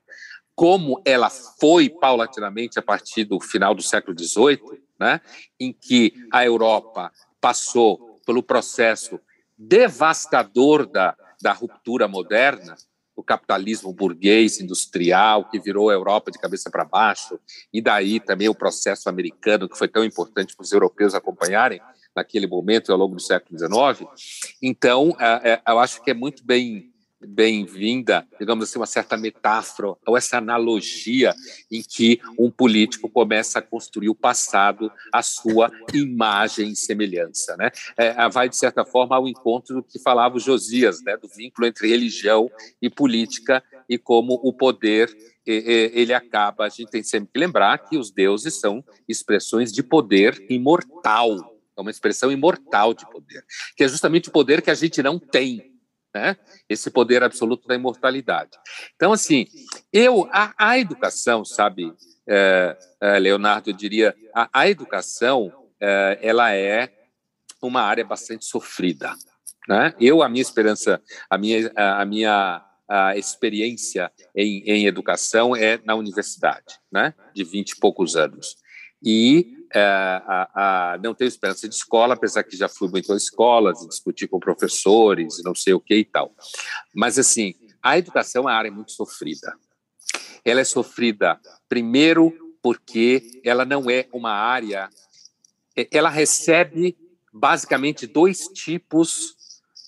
[0.55, 4.61] como ela foi paulatinamente a partir do final do século XVIII,
[4.97, 5.19] né,
[5.59, 7.11] em que a Europa
[7.41, 9.19] passou pelo processo
[9.57, 12.75] devastador da, da ruptura moderna,
[13.17, 17.37] o capitalismo burguês industrial que virou a Europa de cabeça para baixo,
[17.73, 21.81] e daí também o processo americano, que foi tão importante para os europeus acompanharem
[22.19, 24.07] naquele momento, ao longo do século XIX.
[24.61, 26.89] Então, é, é, eu acho que é muito bem
[27.21, 31.35] bem-vinda, digamos assim, uma certa metáfora ou essa analogia
[31.69, 37.71] em que um político começa a construir o passado à sua imagem e semelhança, né?
[37.97, 41.17] É, vai de certa forma ao encontro do que falava o Josias, né?
[41.17, 42.49] Do vínculo entre religião
[42.81, 45.13] e política e como o poder
[45.45, 46.65] ele acaba.
[46.65, 51.81] A gente tem sempre que lembrar que os deuses são expressões de poder imortal, é
[51.81, 53.43] uma expressão imortal de poder,
[53.75, 55.79] que é justamente o poder que a gente não tem
[56.13, 56.35] né?
[56.67, 58.51] esse poder absoluto da imortalidade.
[58.95, 59.45] Então, assim,
[59.93, 61.93] eu a, a educação, sabe,
[62.27, 66.91] é, é, Leonardo, eu diria, a, a educação, é, ela é
[67.61, 69.13] uma área bastante sofrida.
[69.67, 69.93] Né?
[69.99, 75.79] Eu, a minha esperança, a minha, a, a minha a experiência em, em educação é
[75.85, 77.13] na universidade, né?
[77.35, 78.57] de 20 e poucos anos.
[79.01, 83.23] E é, a, a, não tenho esperança de escola, apesar que já fui muito às
[83.23, 86.33] escolas, discutir com professores, não sei o que e tal.
[86.93, 89.55] Mas, assim, a educação é uma área muito sofrida.
[90.43, 94.89] Ela é sofrida, primeiro, porque ela não é uma área.
[95.75, 96.97] É, ela recebe,
[97.31, 99.35] basicamente, dois tipos,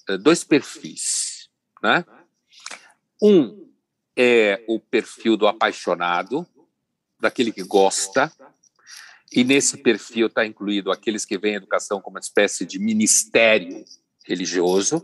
[0.07, 1.49] eh, dois perfis.
[1.81, 2.05] Né?
[3.21, 3.67] Um
[4.15, 6.45] é o perfil do apaixonado,
[7.19, 8.31] daquele que gosta,
[9.31, 13.85] e nesse perfil está incluído aqueles que veem a educação como uma espécie de ministério
[14.25, 15.01] religioso,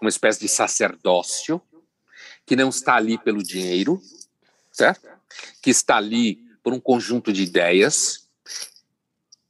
[0.00, 1.60] uma espécie de sacerdócio,
[2.46, 4.00] que não está ali pelo dinheiro,
[4.72, 5.08] certo?
[5.60, 8.28] Que está ali por um conjunto de ideias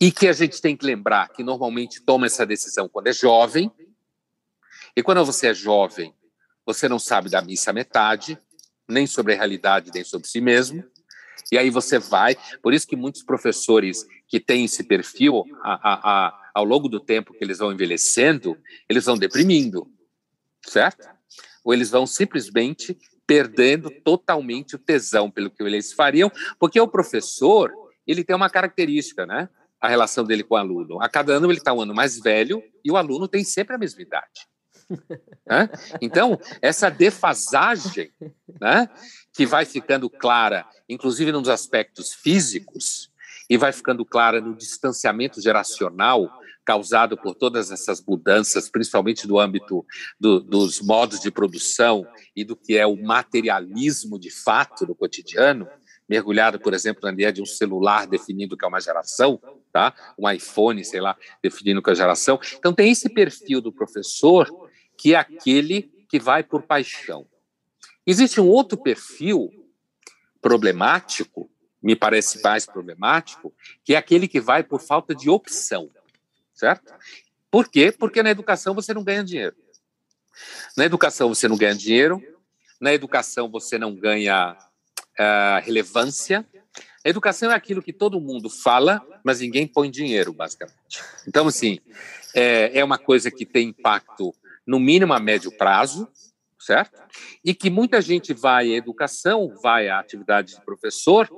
[0.01, 3.71] e que a gente tem que lembrar que normalmente toma essa decisão quando é jovem.
[4.97, 6.15] E quando você é jovem,
[6.67, 8.39] você não sabe da missa metade,
[8.89, 10.85] nem sobre a realidade, nem sobre si mesmo.
[11.51, 12.37] E aí você vai.
[12.63, 17.01] Por isso que muitos professores que têm esse perfil, a, a, a, ao longo do
[17.01, 18.57] tempo que eles vão envelhecendo,
[18.89, 19.87] eles vão deprimindo,
[20.67, 21.09] certo?
[21.65, 27.73] Ou eles vão simplesmente perdendo totalmente o tesão pelo que eles fariam, porque o professor
[28.07, 29.49] ele tem uma característica, né?
[29.81, 31.01] A relação dele com o aluno.
[31.03, 33.79] A cada ano ele está um ano mais velho e o aluno tem sempre a
[33.79, 34.49] mesma idade.
[35.47, 35.69] Né?
[36.01, 38.11] Então, essa defasagem
[38.59, 38.89] né,
[39.35, 43.13] que vai ficando clara, inclusive nos aspectos físicos,
[43.51, 46.31] e vai ficando clara no distanciamento geracional
[46.65, 49.85] causado por todas essas mudanças, principalmente do âmbito
[50.19, 55.69] do, dos modos de produção e do que é o materialismo de fato do cotidiano,
[56.09, 59.39] mergulhado, por exemplo, na ideia de um celular definindo que é uma geração,
[59.71, 59.93] tá?
[60.19, 62.39] um iPhone, sei lá, definindo que é geração.
[62.57, 64.49] Então, tem esse perfil do professor
[64.97, 67.27] que é aquele que vai por paixão.
[68.07, 69.51] Existe um outro perfil
[70.41, 71.51] problemático,
[71.83, 75.91] me parece mais problemático, que é aquele que vai por falta de opção,
[76.55, 76.93] certo?
[77.51, 77.93] Por quê?
[77.93, 79.57] Porque na educação você não ganha dinheiro.
[80.77, 82.23] Na educação você não ganha dinheiro,
[82.81, 86.47] na educação você não ganha uh, relevância.
[87.05, 91.03] A educação é aquilo que todo mundo fala, mas ninguém põe dinheiro, basicamente.
[91.27, 91.79] Então, assim,
[92.35, 94.35] é, é uma coisa que tem impacto,
[94.67, 96.09] no mínimo a médio prazo,
[96.65, 97.03] certo?
[97.45, 101.29] E que muita gente vai à educação, vai à atividade de professor,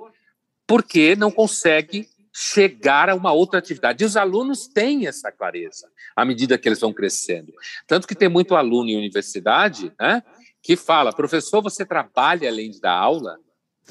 [0.67, 4.05] porque não consegue chegar a uma outra atividade.
[4.05, 7.53] E os alunos têm essa clareza à medida que eles vão crescendo.
[7.87, 10.23] Tanto que tem muito aluno em universidade né,
[10.63, 13.39] que fala, professor, você trabalha além da aula?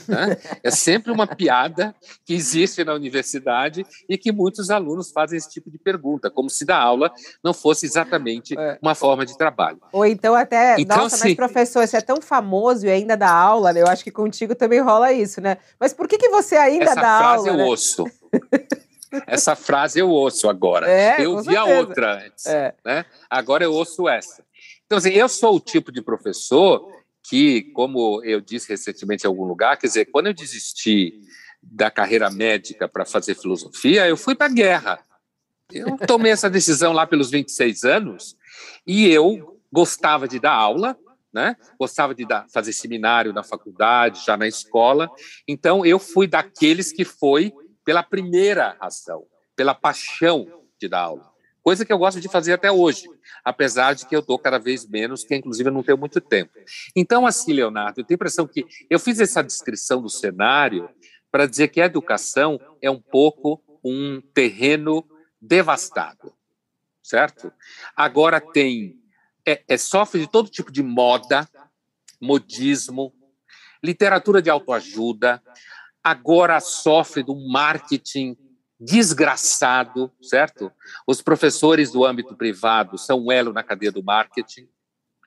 [0.08, 0.38] Né?
[0.64, 5.70] É sempre uma piada que existe na universidade e que muitos alunos fazem esse tipo
[5.70, 7.12] de pergunta, como se da aula
[7.44, 8.78] não fosse exatamente é.
[8.82, 9.80] uma forma de trabalho.
[9.92, 13.32] Ou então até, então, nossa, assim, mas professor, você é tão famoso e ainda dá
[13.32, 13.82] aula, né?
[13.82, 15.58] eu acho que contigo também rola isso, né?
[15.80, 17.36] Mas por que, que você ainda essa dá aula?
[17.36, 17.64] Essa frase eu né?
[17.64, 18.04] ouço.
[19.28, 20.90] essa frase eu ouço agora.
[20.90, 22.74] É, eu vi a outra antes, é.
[22.84, 23.06] né?
[23.30, 24.44] Agora eu ouço essa.
[24.86, 26.88] Então, assim, eu sou o tipo de professor
[27.30, 31.22] que, como eu disse recentemente em algum lugar, quer dizer, quando eu desisti
[31.62, 35.00] da carreira médica para fazer filosofia, eu fui para a guerra.
[35.72, 38.38] Eu tomei essa decisão lá pelos 26 anos
[38.86, 40.98] e eu gostava de dar aula,
[41.34, 41.56] né?
[41.80, 45.10] Gostava de dar, fazer seminário na faculdade, já na escola.
[45.48, 47.52] Então eu fui daqueles que foi
[47.84, 51.35] pela primeira razão, pela paixão de dar aula
[51.66, 53.10] coisa que eu gosto de fazer até hoje,
[53.44, 56.54] apesar de que eu dou cada vez menos, que inclusive eu não tenho muito tempo.
[56.96, 60.88] Então, assim, Leonardo, eu tenho a impressão que eu fiz essa descrição do cenário
[61.32, 65.04] para dizer que a educação é um pouco um terreno
[65.42, 66.36] devastado,
[67.02, 67.52] certo?
[67.96, 69.00] Agora tem,
[69.44, 71.50] é, é sofre de todo tipo de moda,
[72.22, 73.12] modismo,
[73.84, 75.42] literatura de autoajuda,
[76.04, 78.38] agora sofre do marketing
[78.80, 80.72] desgraçado, certo?
[81.08, 84.68] Os professores do âmbito privado são um elo na cadeia do marketing,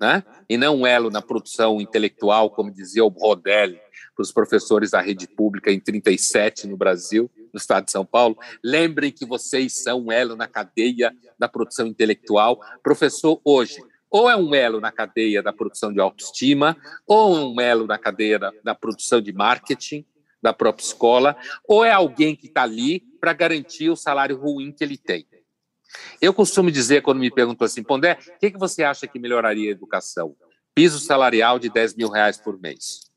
[0.00, 0.22] né?
[0.48, 3.80] E não um elo na produção intelectual, como dizia o Rodelli
[4.14, 8.36] para os professores da rede pública em 37 no Brasil, no estado de São Paulo.
[8.62, 12.60] Lembrem que vocês são um elo na cadeia da produção intelectual.
[12.82, 16.76] Professor hoje ou é um elo na cadeia da produção de autoestima,
[17.06, 20.04] ou é um elo na cadeia da, da produção de marketing
[20.40, 21.36] da própria escola,
[21.66, 25.26] ou é alguém que está ali para garantir o salário ruim que ele tem.
[26.20, 29.70] Eu costumo dizer, quando me perguntam assim, Pondé, o que, que você acha que melhoraria
[29.70, 30.36] a educação?
[30.74, 33.08] Piso salarial de 10 mil reais por mês.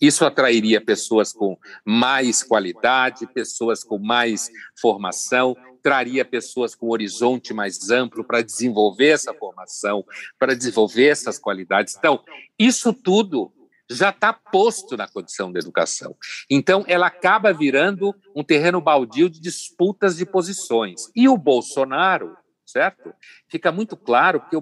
[0.00, 7.54] Isso atrairia pessoas com mais qualidade, pessoas com mais formação, traria pessoas com um horizonte
[7.54, 10.04] mais amplo para desenvolver essa formação,
[10.38, 11.96] para desenvolver essas qualidades.
[11.96, 12.22] Então,
[12.58, 13.52] isso tudo
[13.90, 16.16] já está posto na condição da educação.
[16.50, 21.10] Então, ela acaba virando um terreno baldio de disputas de posições.
[21.14, 23.14] E o Bolsonaro, certo?
[23.48, 24.56] Fica muito claro que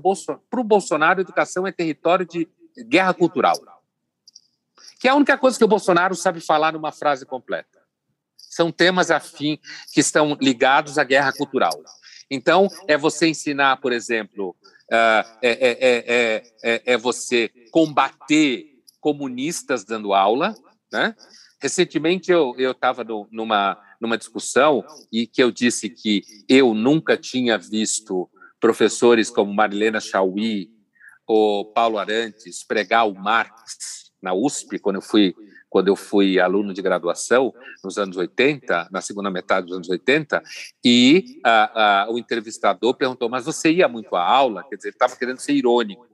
[0.51, 2.49] para o Bolsonaro, a educação é território de
[2.87, 3.57] guerra cultural.
[5.01, 7.83] Que é a única coisa que o Bolsonaro sabe falar numa frase completa.
[8.37, 9.59] São temas afim
[9.93, 11.72] que estão ligados à guerra cultural.
[12.31, 14.57] Então, é você ensinar, por exemplo,
[14.91, 18.74] uh, é, é, é, é você combater
[19.05, 20.55] comunistas dando aula,
[20.90, 21.14] né?
[21.61, 24.82] Recentemente eu estava numa numa discussão
[25.12, 30.70] e que eu disse que eu nunca tinha visto professores como Marilena Chauí
[31.26, 35.34] ou Paulo Arantes pregar o Marx na USP quando eu fui
[35.68, 37.52] quando eu fui aluno de graduação
[37.82, 40.40] nos anos 80, na segunda metade dos anos 80,
[40.84, 41.42] e
[42.09, 45.52] o entrevistador perguntou: "Mas você ia muito à aula?" Quer dizer, ele estava querendo ser
[45.52, 46.14] irônico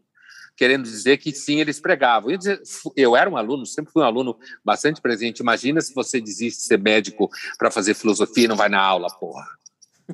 [0.60, 2.30] querendo dizer que sim, eles pregavam.
[2.30, 2.60] Eu, dizer,
[2.94, 5.40] eu era um aluno, sempre fui um aluno bastante presente.
[5.40, 9.08] Imagina se você desiste de ser médico para fazer filosofia e não vai na aula,
[9.08, 9.42] porra.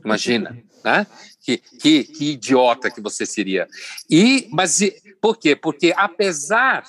[0.04, 1.04] Imagina, né?
[1.40, 3.66] Que, que, que, idiota que você seria.
[4.08, 4.78] E, mas
[5.20, 5.56] por quê?
[5.56, 6.84] Porque apesar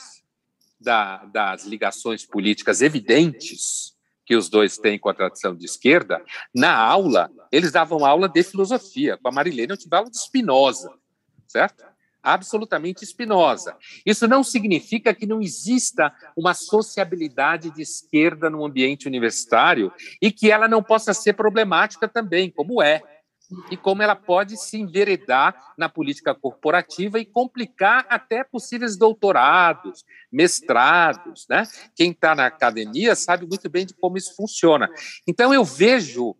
[0.80, 6.76] da, das ligações políticas evidentes que os dois têm com a tradição de esquerda, na
[6.76, 9.18] aula eles davam aula de filosofia.
[9.18, 10.94] Com a Marilene eu tive aula de Spinoza,
[11.48, 11.97] certo?
[12.34, 13.76] Absolutamente espinosa.
[14.06, 20.52] Isso não significa que não exista uma sociabilidade de esquerda no ambiente universitário e que
[20.52, 23.02] ela não possa ser problemática também, como é.
[23.72, 31.46] E como ela pode se enveredar na política corporativa e complicar até possíveis doutorados, mestrados.
[31.50, 31.64] Né?
[31.96, 34.90] Quem está na academia sabe muito bem de como isso funciona.
[35.26, 36.36] Então, eu vejo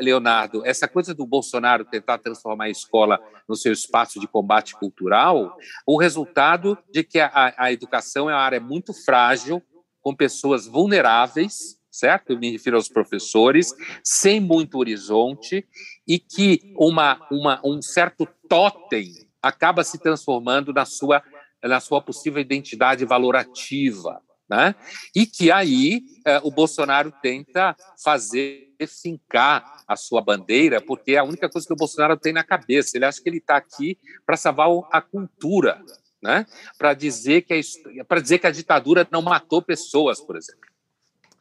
[0.00, 5.56] Leonardo, essa coisa do Bolsonaro tentar transformar a escola no seu espaço de combate cultural,
[5.86, 9.62] o resultado de que a, a educação é uma área muito frágil,
[10.00, 12.30] com pessoas vulneráveis, certo?
[12.30, 15.66] Eu me refiro aos professores, sem muito horizonte,
[16.06, 19.12] e que uma, uma, um certo totem
[19.42, 21.22] acaba se transformando na sua,
[21.62, 24.22] na sua possível identidade valorativa.
[24.48, 24.74] Né?
[25.14, 31.24] E que aí eh, o Bolsonaro tenta fazer fincar a sua bandeira, porque é a
[31.24, 32.96] única coisa que o Bolsonaro tem na cabeça.
[32.96, 35.82] Ele acha que ele está aqui para salvar a cultura,
[36.22, 36.46] né?
[36.76, 40.68] para dizer, que a, dizer que a ditadura não matou pessoas, por exemplo.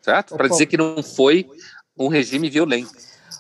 [0.02, 0.36] Certo?
[0.36, 1.50] Para dizer que não foi
[1.98, 2.92] um regime violento.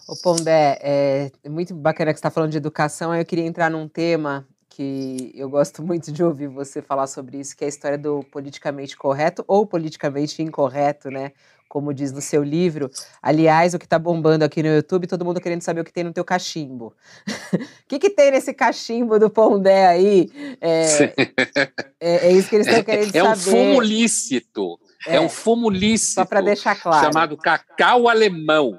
[0.07, 3.13] O Pondé, é muito bacana que você está falando de educação.
[3.13, 7.57] Eu queria entrar num tema que eu gosto muito de ouvir você falar sobre isso,
[7.57, 11.31] que é a história do politicamente correto ou politicamente incorreto, né?
[11.67, 12.89] Como diz no seu livro.
[13.21, 16.03] Aliás, o que está bombando aqui no YouTube, todo mundo querendo saber o que tem
[16.03, 16.93] no teu cachimbo.
[17.87, 20.29] O que, que tem nesse cachimbo do Pondé aí?
[20.59, 21.13] É,
[22.01, 23.19] é, é isso que eles estão querendo é, saber.
[23.19, 24.79] É um fumo lícito.
[25.07, 26.15] É, é um fumo lícito.
[26.15, 27.05] Só para deixar claro.
[27.05, 28.71] Chamado cacau alemão.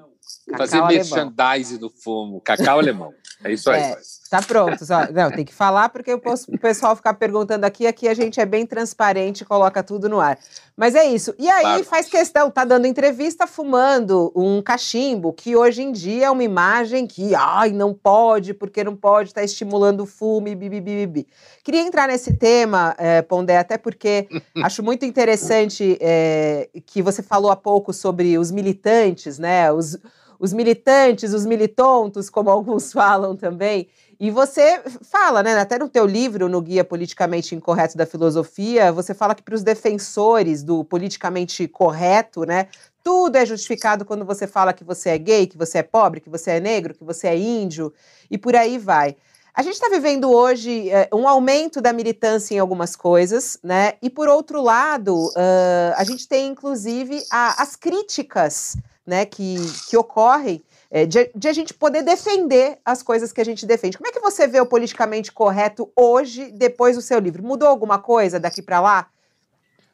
[0.46, 0.94] Cacau Fazer alemão.
[0.94, 2.38] merchandise do fumo.
[2.42, 3.14] Cacau alemão.
[3.42, 3.80] É isso aí.
[3.80, 3.98] É.
[4.28, 4.84] Tá pronto.
[4.84, 7.86] Só, não, tem que falar porque eu posso, o pessoal ficar perguntando aqui.
[7.86, 10.38] Aqui a gente é bem transparente, coloca tudo no ar.
[10.76, 11.34] Mas é isso.
[11.38, 11.84] E aí claro.
[11.84, 17.06] faz questão, tá dando entrevista fumando um cachimbo, que hoje em dia é uma imagem
[17.06, 21.26] que, ai, não pode, porque não pode, tá estimulando o fume, bibibibi.
[21.64, 24.28] Queria entrar nesse tema, é, Pondé, até porque
[24.62, 29.72] acho muito interessante é, que você falou há pouco sobre os militantes, né?
[29.72, 29.98] Os,
[30.38, 33.88] os militantes, os militontos, como alguns falam também.
[34.20, 39.14] E você fala, né, até no teu livro, no Guia Politicamente Incorreto da Filosofia, você
[39.14, 42.66] fala que para os defensores do politicamente correto, né,
[43.02, 46.28] tudo é justificado quando você fala que você é gay, que você é pobre, que
[46.28, 47.92] você é negro, que você é índio,
[48.28, 49.16] e por aí vai.
[49.54, 53.94] A gente está vivendo hoje uh, um aumento da militância em algumas coisas, né?
[54.00, 58.76] E por outro lado, uh, a gente tem inclusive a, as críticas
[59.08, 59.56] né, que,
[59.88, 63.96] que ocorrem é, de, de, a gente poder defender as coisas que a gente defende.
[63.96, 67.42] Como é que você vê o politicamente correto hoje, depois do seu livro?
[67.42, 69.10] Mudou alguma coisa daqui para lá?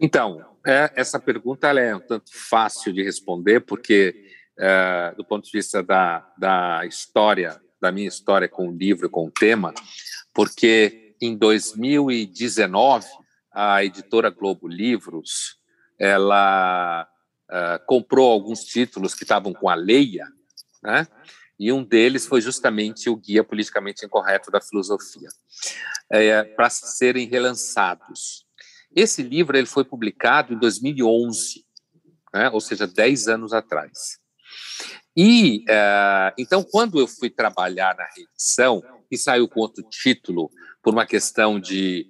[0.00, 4.14] Então, é, essa pergunta é um tanto fácil de responder, porque,
[4.58, 9.26] é, do ponto de vista da, da história, da minha história com o livro, com
[9.26, 9.72] o tema,
[10.34, 13.06] porque em 2019,
[13.52, 15.56] a editora Globo Livros,
[15.98, 17.08] ela
[17.50, 20.26] uh, comprou alguns títulos que estavam com a Leia,
[20.82, 21.06] né?
[21.58, 25.28] E um deles foi justamente o Guia Politicamente Incorreto da Filosofia,
[26.10, 28.44] é, para serem relançados.
[28.94, 31.64] Esse livro ele foi publicado em 2011,
[32.32, 32.50] né?
[32.50, 34.18] ou seja, 10 anos atrás.
[35.16, 40.50] E, uh, então, quando eu fui trabalhar na reedição, e saiu com outro título,
[40.82, 42.06] por uma questão de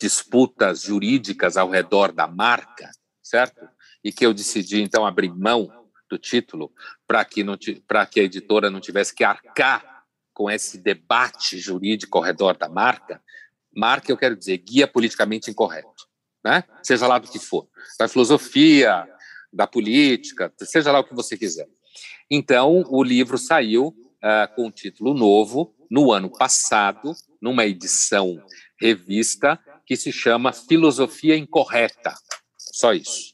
[0.00, 2.90] disputas jurídicas ao redor da marca,
[3.22, 3.68] certo?
[4.04, 5.72] E que eu decidi, então, abrir mão
[6.08, 6.70] do título
[7.06, 12.24] para que, não, que a editora não tivesse que arcar com esse debate jurídico ao
[12.24, 13.22] redor da marca.
[13.74, 16.08] Marca, eu quero dizer, guia politicamente incorreto,
[16.44, 16.64] né?
[16.82, 17.66] seja lá do que for,
[17.98, 19.08] da filosofia,
[19.52, 21.68] da política, seja lá o que você quiser.
[22.30, 28.42] Então, o livro saiu uh, com um título novo no ano passado, numa edição
[28.80, 32.14] revista que se chama Filosofia Incorreta.
[32.58, 33.33] Só isso.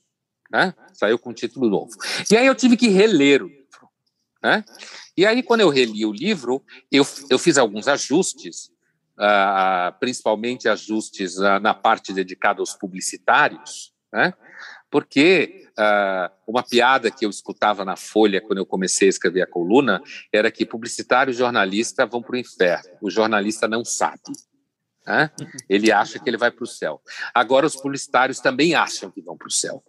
[0.51, 0.75] Né?
[0.93, 1.93] Saiu com um título novo.
[2.31, 3.89] E aí eu tive que reler o livro.
[4.43, 4.65] Né?
[5.17, 8.71] E aí, quando eu reli o livro, eu, eu fiz alguns ajustes,
[9.19, 14.35] uh, principalmente ajustes uh, na parte dedicada aos publicitários, né?
[14.91, 15.69] porque
[16.47, 20.51] uma piada que eu escutava na Folha quando eu comecei a escrever a coluna era
[20.51, 24.21] que publicitário e jornalista vão para o inferno, o jornalista não sabe.
[25.07, 25.31] Né?
[25.69, 27.01] Ele acha que ele vai para o céu.
[27.33, 29.83] Agora, os publicitários também acham que vão para o céu.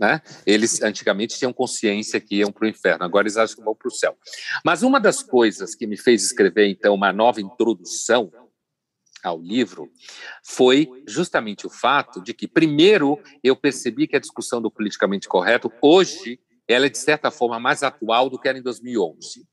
[0.00, 0.22] Né?
[0.46, 3.88] Eles antigamente tinham consciência que iam para o inferno, agora eles acham que vão para
[3.88, 4.16] o céu.
[4.64, 8.32] Mas uma das coisas que me fez escrever, então, uma nova introdução
[9.22, 9.92] ao livro
[10.42, 15.70] foi justamente o fato de que, primeiro, eu percebi que a discussão do politicamente correto,
[15.82, 19.46] hoje, ela é, de certa forma, mais atual do que era em 2011.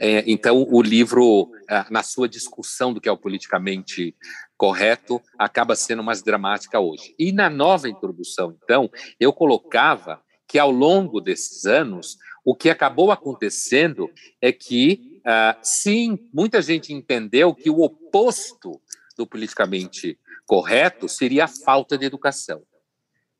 [0.00, 4.16] É, então, o livro, é, na sua discussão do que é o politicamente
[4.60, 7.14] correto, acaba sendo mais dramática hoje.
[7.18, 13.10] E na nova introdução, então, eu colocava que ao longo desses anos, o que acabou
[13.10, 18.78] acontecendo é que, uh, sim, muita gente entendeu que o oposto
[19.16, 22.62] do politicamente correto seria a falta de educação,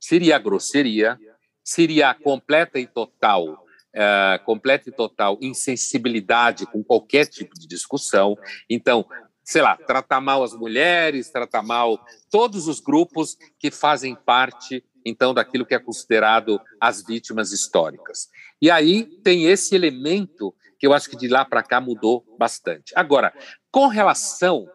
[0.01, 1.19] seria a grosseria,
[1.63, 8.39] seria a completa e total uh, completa e total insensibilidade com qualquer tipo de discussão.
[8.71, 9.05] Então,
[9.45, 11.99] sei lá, tratar mal as mulheres, tratar mal
[12.31, 18.29] todos os grupos que fazem parte, então, daquilo que é considerado as vítimas históricas.
[18.61, 22.93] E aí tem esse elemento que eu acho que de lá para cá mudou bastante.
[22.97, 23.33] Agora,
[23.71, 24.67] com relação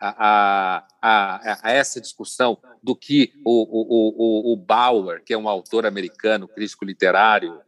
[0.00, 5.48] a, a, a, essa discussão do que o, o, o, o Bauer, que é um
[5.48, 7.60] autor americano, crítico literário,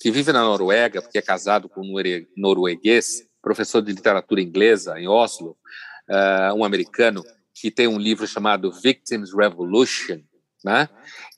[0.00, 1.94] que vive na Noruega, porque é casado com um
[2.36, 5.56] norueguês, professor de literatura inglesa em Oslo,
[6.10, 10.20] uh, um americano que tem um livro chamado Victims Revolution,
[10.64, 10.88] né?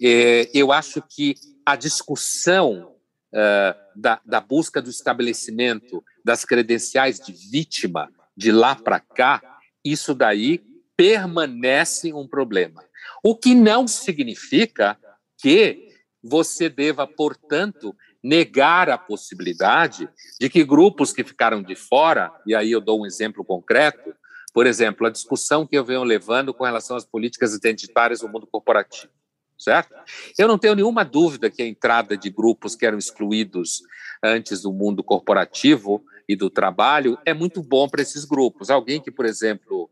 [0.00, 2.94] E eu acho que a discussão
[3.32, 9.42] uh, da, da busca do estabelecimento das credenciais de vítima de lá para cá,
[9.84, 10.62] isso daí
[10.96, 12.84] permanece um problema.
[13.22, 14.98] O que não significa
[15.40, 15.88] que
[16.22, 20.08] você deva, portanto, negar a possibilidade
[20.40, 24.14] de que grupos que ficaram de fora, e aí eu dou um exemplo concreto,
[24.58, 28.44] por exemplo, a discussão que eu venho levando com relação às políticas identitárias no mundo
[28.44, 29.12] corporativo,
[29.56, 29.94] certo?
[30.36, 33.82] Eu não tenho nenhuma dúvida que a entrada de grupos que eram excluídos
[34.20, 38.68] antes do mundo corporativo e do trabalho é muito bom para esses grupos.
[38.68, 39.84] Alguém que, por exemplo,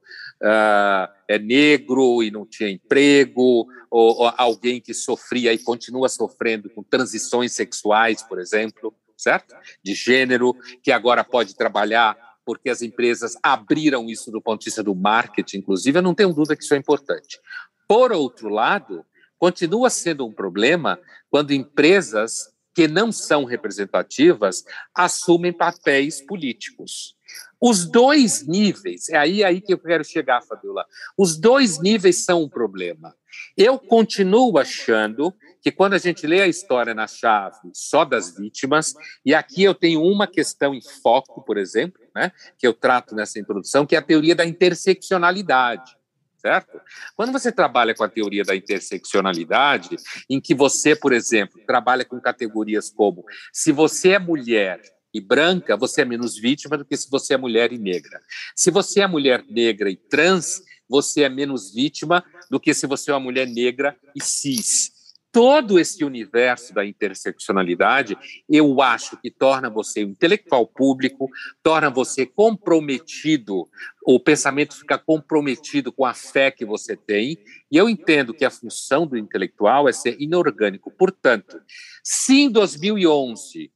[0.43, 6.69] uh, é negro e não tinha emprego, ou, ou alguém que sofria e continua sofrendo
[6.71, 9.55] com transições sexuais, por exemplo, certo?
[9.81, 14.83] De gênero, que agora pode trabalhar porque as empresas abriram isso do ponto de vista
[14.83, 17.41] do marketing, inclusive, eu não tenho dúvida que isso é importante.
[17.89, 19.05] Por outro lado,
[19.37, 27.17] continua sendo um problema quando empresas que não são representativas assumem papéis políticos.
[27.61, 30.85] Os dois níveis, é aí, aí que eu quero chegar, Fabiola.
[31.17, 33.17] Os dois níveis são um problema.
[33.57, 35.35] Eu continuo achando
[35.67, 38.95] que quando a gente lê a história na chave só das vítimas,
[39.25, 43.41] e aqui eu tenho uma questão em foco, por exemplo, né, que eu trato nessa
[43.41, 45.97] introdução, que é a teoria da interseccionalidade.
[46.39, 46.81] certo?
[47.17, 49.97] Quando você trabalha com a teoria da interseccionalidade,
[50.31, 54.81] em que você, por exemplo, trabalha com categorias como se você é mulher
[55.13, 58.21] e branca, você é menos vítima do que se você é mulher e negra.
[58.55, 63.11] Se você é mulher negra e trans, você é menos vítima do que se você
[63.11, 64.95] é uma mulher negra e cis
[65.37, 68.17] todo esse universo da interseccionalidade,
[68.49, 71.29] eu acho que torna você um intelectual público,
[71.63, 73.69] torna você comprometido,
[74.07, 77.37] o pensamento fica comprometido com a fé que você tem,
[77.71, 80.91] e eu entendo que a função do intelectual é ser inorgânico.
[80.91, 81.61] Portanto,
[82.03, 83.71] se em 2011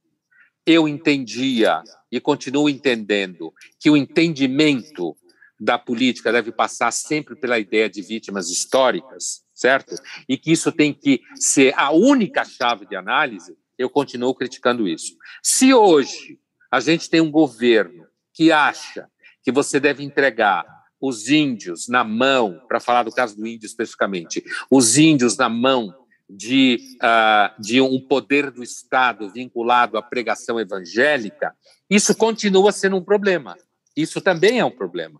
[0.65, 5.15] eu entendia e continuo entendendo que o entendimento
[5.59, 9.95] da política deve passar sempre pela ideia de vítimas históricas, certo?
[10.27, 15.15] E que isso tem que ser a única chave de análise, eu continuo criticando isso.
[15.43, 16.39] Se hoje
[16.71, 19.07] a gente tem um governo que acha
[19.43, 20.65] que você deve entregar
[20.99, 25.93] os índios na mão, para falar do caso do índio especificamente, os índios na mão
[26.27, 31.55] de, uh, de um poder do Estado vinculado à pregação evangélica,
[31.87, 33.55] isso continua sendo um problema.
[33.95, 35.17] Isso também é um problema.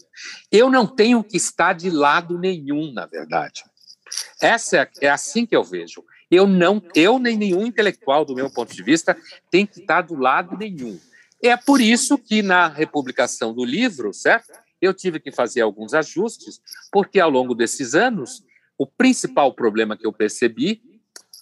[0.52, 3.64] Eu não tenho que estar de lado nenhum, na verdade.
[4.42, 6.04] Essa é, é assim que eu vejo.
[6.30, 9.18] Eu não, eu nem nenhum intelectual, do meu ponto de vista,
[9.50, 10.98] tem que estar do lado nenhum.
[11.44, 14.52] É por isso que na republicação do livro, certo?
[14.82, 18.44] Eu tive que fazer alguns ajustes, porque ao longo desses anos,
[18.78, 20.82] o principal problema que eu percebi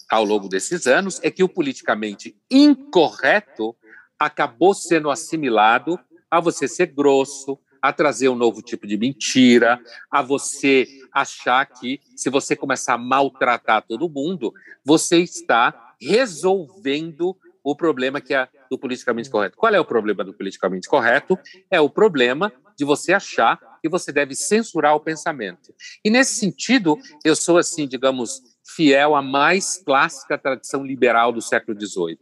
[0.10, 3.76] ao longo desses anos é que o politicamente incorreto
[4.18, 6.00] acabou sendo assimilado
[6.32, 9.80] a você ser grosso, a trazer um novo tipo de mentira,
[10.12, 14.54] a você achar que se você começar a maltratar todo mundo,
[14.84, 19.58] você está resolvendo o problema que é do politicamente correto.
[19.58, 21.38] Qual é o problema do politicamente correto?
[21.70, 25.74] É o problema de você achar que você deve censurar o pensamento.
[26.04, 28.42] E nesse sentido, eu sou assim, digamos,
[28.76, 32.18] fiel à mais clássica tradição liberal do século XVIII,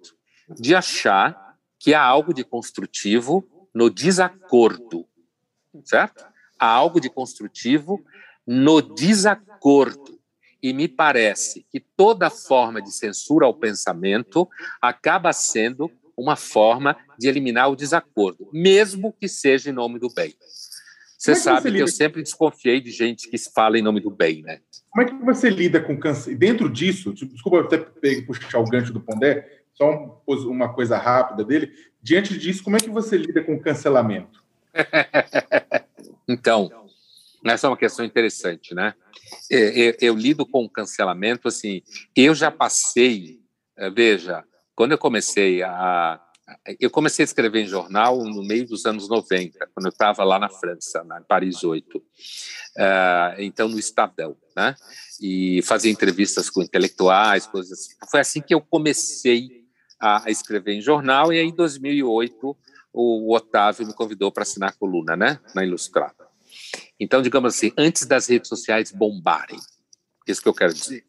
[0.59, 5.05] de achar que há algo de construtivo no desacordo,
[5.85, 6.25] certo?
[6.59, 8.03] Há algo de construtivo
[8.45, 10.17] no desacordo.
[10.61, 14.47] E me parece que toda forma de censura ao pensamento
[14.81, 20.33] acaba sendo uma forma de eliminar o desacordo, mesmo que seja em nome do bem.
[21.17, 23.99] Você é que sabe você que eu sempre desconfiei de gente que fala em nome
[23.99, 24.59] do bem, né?
[24.89, 26.35] Como é que você lida com câncer?
[26.35, 27.77] Dentro disso, desculpa até
[28.21, 31.71] puxar o gancho do Pondé, só uma coisa rápida dele.
[32.01, 34.43] Diante disso, como é que você lida com cancelamento?
[36.27, 36.69] então,
[37.45, 38.93] essa é uma questão interessante, né?
[39.49, 41.81] Eu, é, é, eu lido com cancelamento assim.
[42.15, 43.39] Eu já passei,
[43.77, 44.43] é, veja,
[44.75, 46.21] quando eu comecei a
[46.79, 50.39] eu comecei a escrever em jornal no meio dos anos 90, quando eu estava lá
[50.39, 52.01] na França, na Paris 8, uh,
[53.39, 54.73] então no Estadão, né?
[55.21, 57.95] E fazia entrevistas com intelectuais, coisas assim.
[58.09, 59.65] Foi assim que eu comecei
[59.99, 62.55] a escrever em jornal, e aí em 2008
[62.97, 66.27] o, Otávio me convidou para assinar a coluna, né, na Ilustrada.
[66.99, 69.59] Então, digamos assim, antes das redes sociais bombarem,
[70.27, 71.05] isso que eu quero dizer.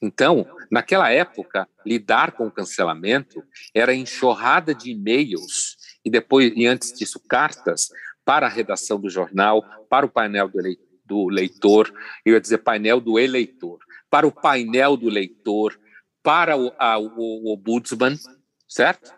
[0.00, 6.92] Então, naquela época, lidar com o cancelamento era enxurrada de e-mails e depois, e antes
[6.92, 7.88] disso, cartas
[8.24, 10.60] para a redação do jornal, para o painel do,
[11.04, 11.92] do leitor,
[12.24, 13.78] eu ia dizer painel do eleitor,
[14.10, 15.78] para o painel do leitor,
[16.22, 17.62] para o, a, o, o
[18.68, 19.12] certo?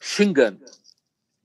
[0.00, 0.64] Xingando,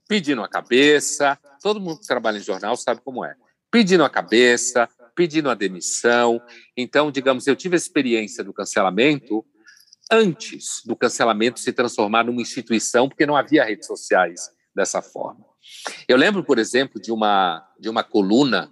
[0.08, 1.38] pedindo a cabeça.
[1.62, 3.34] Todo mundo que trabalha em jornal sabe como é.
[3.70, 6.40] Pedindo a cabeça, pedindo a demissão.
[6.76, 9.44] Então, digamos, eu tive a experiência do cancelamento
[10.10, 15.44] antes do cancelamento se transformar numa instituição, porque não havia redes sociais dessa forma.
[16.06, 18.70] Eu lembro, por exemplo, de uma, de uma coluna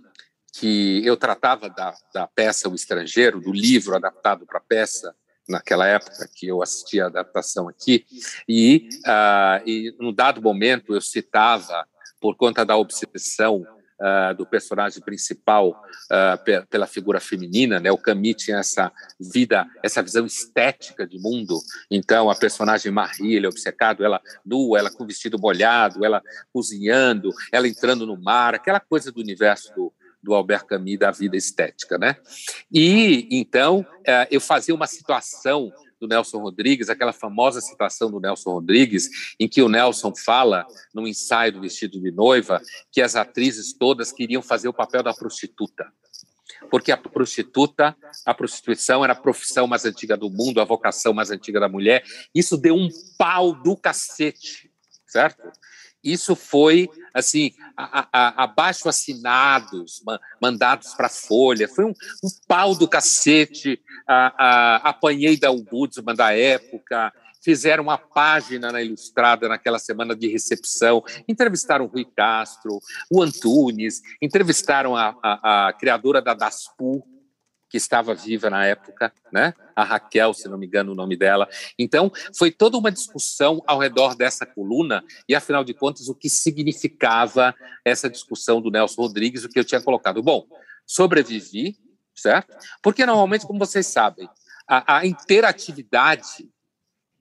[0.52, 5.14] que eu tratava da, da peça O Estrangeiro, do livro adaptado para a peça,
[5.48, 8.06] naquela época que eu assisti a adaptação aqui,
[8.48, 11.86] e, uh, e num dado momento eu citava,
[12.20, 13.66] por conta da obsessão
[14.00, 17.92] uh, do personagem principal uh, pela figura feminina, né?
[17.92, 18.90] O Camille tinha essa
[19.20, 21.58] vida, essa visão estética de mundo.
[21.90, 27.30] Então, a personagem Marie, ele é obcecado, ela nua, ela com vestido molhado, ela cozinhando,
[27.52, 29.92] ela entrando no mar, aquela coisa do universo do,
[30.24, 32.16] do Albert Camus da vida estética, né?
[32.72, 35.70] E então é, eu fazia uma situação
[36.00, 39.08] do Nelson Rodrigues, aquela famosa citação do Nelson Rodrigues,
[39.38, 42.60] em que o Nelson fala, no ensaio do vestido de noiva,
[42.90, 45.86] que as atrizes todas queriam fazer o papel da prostituta.
[46.70, 51.30] Porque a prostituta, a prostituição era a profissão mais antiga do mundo, a vocação mais
[51.30, 52.04] antiga da mulher.
[52.34, 54.70] Isso deu um pau do cacete,
[55.06, 55.50] certo?
[56.02, 57.52] Isso foi assim,
[58.12, 60.02] abaixo assinados,
[60.42, 61.68] mandados para a Folha.
[61.68, 63.80] Foi um, um, pau do cacete.
[64.06, 70.28] A, a, apanhei da Ombudsman da época, fizeram uma página na Ilustrada naquela semana de
[70.28, 77.06] recepção, entrevistaram o Rui Castro, o Antunes, entrevistaram a, a, a criadora da Daspu,
[77.74, 79.52] que estava viva na época, né?
[79.74, 81.48] A Raquel, se não me engano o nome dela.
[81.76, 82.08] Então,
[82.38, 87.52] foi toda uma discussão ao redor dessa coluna e, afinal de contas, o que significava
[87.84, 90.22] essa discussão do Nelson Rodrigues, o que eu tinha colocado.
[90.22, 90.46] Bom,
[90.86, 91.76] sobrevivi,
[92.14, 92.56] certo?
[92.80, 94.28] Porque, normalmente, como vocês sabem,
[94.68, 96.48] a, a interatividade,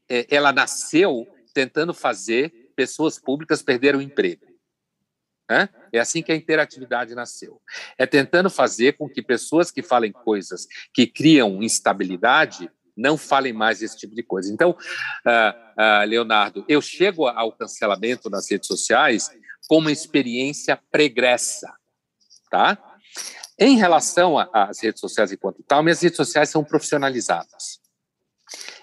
[0.07, 4.45] é, ela nasceu tentando fazer pessoas públicas perderem o emprego.
[5.91, 7.61] É assim que a interatividade nasceu.
[7.97, 13.81] É tentando fazer com que pessoas que falem coisas que criam instabilidade não falem mais
[13.81, 14.51] esse tipo de coisa.
[14.51, 19.29] Então, uh, uh, Leonardo, eu chego ao cancelamento nas redes sociais
[19.67, 21.73] com uma experiência pregressa,
[22.49, 22.77] tá?
[23.57, 27.79] Em relação às redes sociais enquanto tal, minhas redes sociais são profissionalizadas.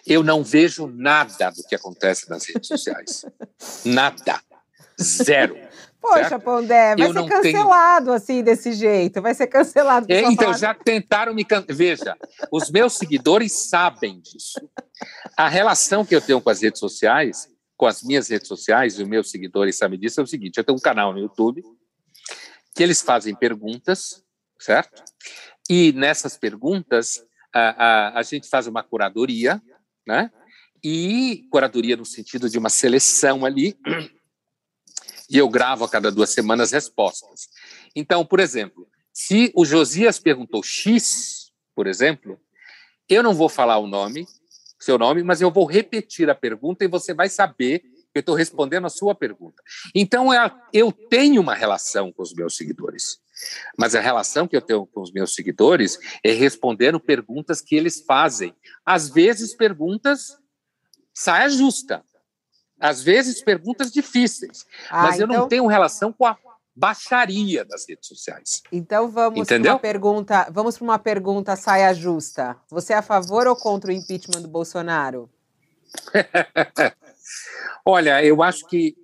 [0.06, 3.24] Eu não vejo nada do que acontece nas redes sociais.
[3.84, 4.40] Nada.
[5.00, 5.56] Zero.
[6.00, 6.42] Poxa, certo?
[6.42, 8.16] Pondé, vai eu ser cancelado tenho...
[8.16, 9.20] assim, desse jeito.
[9.20, 10.06] Vai ser cancelado.
[10.08, 11.76] É, então, já tentaram me cancelar.
[11.76, 12.16] Veja,
[12.50, 14.58] os meus seguidores sabem disso.
[15.36, 19.02] A relação que eu tenho com as redes sociais, com as minhas redes sociais, e
[19.02, 21.62] os meus seguidores sabem disso, é o seguinte: eu tenho um canal no YouTube
[22.74, 24.24] que eles fazem perguntas,
[24.58, 25.02] certo?
[25.68, 27.22] E nessas perguntas,
[27.52, 29.60] a, a, a gente faz uma curadoria,
[30.06, 30.30] né?
[30.82, 33.76] E curadoria no sentido de uma seleção ali
[35.30, 37.48] e eu gravo a cada duas semanas respostas.
[37.94, 42.38] Então, por exemplo, se o Josias perguntou X, por exemplo,
[43.08, 44.26] eu não vou falar o nome,
[44.78, 48.34] seu nome, mas eu vou repetir a pergunta e você vai saber que eu estou
[48.34, 49.62] respondendo a sua pergunta.
[49.94, 50.30] Então,
[50.72, 53.20] eu tenho uma relação com os meus seguidores.
[53.78, 58.00] Mas a relação que eu tenho com os meus seguidores é respondendo perguntas que eles
[58.04, 58.54] fazem.
[58.84, 60.36] Às vezes, perguntas
[61.14, 62.04] saia justa
[62.80, 66.36] às vezes perguntas difíceis, ah, mas eu não então tenho relação com a
[66.74, 68.62] baixaria das redes sociais.
[68.72, 72.56] Então vamos para uma pergunta, vamos para uma pergunta saia justa.
[72.70, 75.28] Você é a favor ou contra o impeachment do Bolsonaro?
[77.84, 78.96] Olha, eu acho que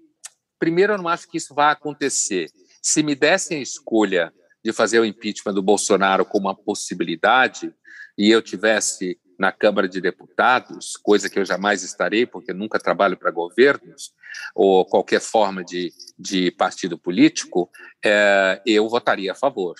[0.58, 2.50] primeiro eu não acho que isso vai acontecer.
[2.80, 4.32] Se me dessem a escolha
[4.64, 7.74] de fazer o impeachment do Bolsonaro como uma possibilidade
[8.16, 13.16] e eu tivesse na Câmara de Deputados, coisa que eu jamais estarei, porque nunca trabalho
[13.16, 14.12] para governos
[14.54, 17.70] ou qualquer forma de, de partido político,
[18.04, 19.74] é, eu votaria a favor.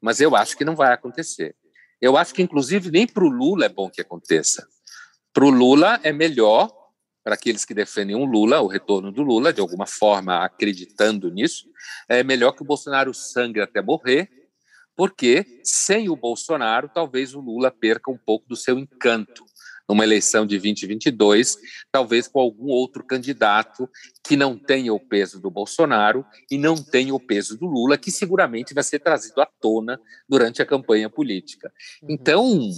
[0.00, 1.54] Mas eu acho que não vai acontecer.
[2.00, 4.66] Eu acho que, inclusive, nem para o Lula é bom que aconteça.
[5.32, 6.70] Para o Lula é melhor,
[7.24, 11.68] para aqueles que defendem o Lula, o retorno do Lula, de alguma forma acreditando nisso,
[12.08, 14.45] é melhor que o Bolsonaro sangre até morrer
[14.96, 19.44] porque sem o Bolsonaro, talvez o Lula perca um pouco do seu encanto
[19.88, 21.58] numa eleição de 2022,
[21.92, 23.88] talvez com algum outro candidato
[24.26, 28.10] que não tenha o peso do Bolsonaro e não tenha o peso do Lula, que
[28.10, 31.72] seguramente vai ser trazido à tona durante a campanha política.
[32.02, 32.08] Uhum.
[32.10, 32.70] Então,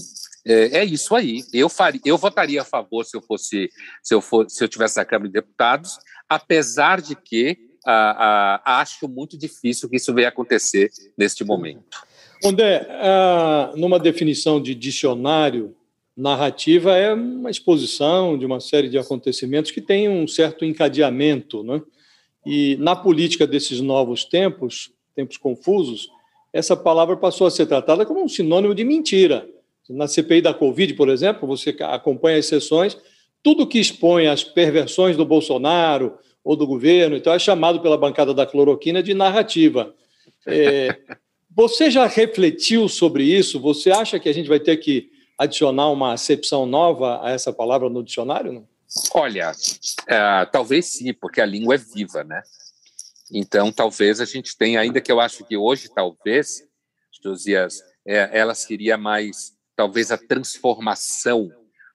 [0.46, 1.44] é, é isso aí.
[1.52, 3.70] Eu, faria, eu votaria a favor se eu fosse,
[4.02, 5.98] se eu, for, se eu tivesse na Câmara de Deputados,
[6.28, 7.56] apesar de que
[7.86, 12.06] ah, ah, acho muito difícil que isso venha acontecer neste momento.
[12.44, 12.86] André,
[13.76, 15.74] numa definição de dicionário,
[16.16, 21.62] narrativa é uma exposição de uma série de acontecimentos que tem um certo encadeamento.
[21.62, 21.80] Né?
[22.44, 26.08] E na política desses novos tempos, tempos confusos,
[26.52, 29.48] essa palavra passou a ser tratada como um sinônimo de mentira.
[29.88, 32.96] Na CPI da Covid, por exemplo, você acompanha as sessões,
[33.42, 38.34] tudo que expõe as perversões do Bolsonaro ou do governo, então é chamado pela bancada
[38.34, 39.94] da cloroquina de narrativa.
[40.46, 40.98] É,
[41.58, 43.58] você já refletiu sobre isso?
[43.58, 47.90] Você acha que a gente vai ter que adicionar uma acepção nova a essa palavra
[47.90, 48.52] no dicionário?
[48.52, 48.68] Não?
[49.12, 52.40] Olha, uh, talvez sim, porque a língua é viva, né?
[53.32, 56.62] Então, talvez a gente tenha, ainda que eu acho que hoje, talvez,
[57.24, 61.50] Josias, é, ela seria mais, talvez a transformação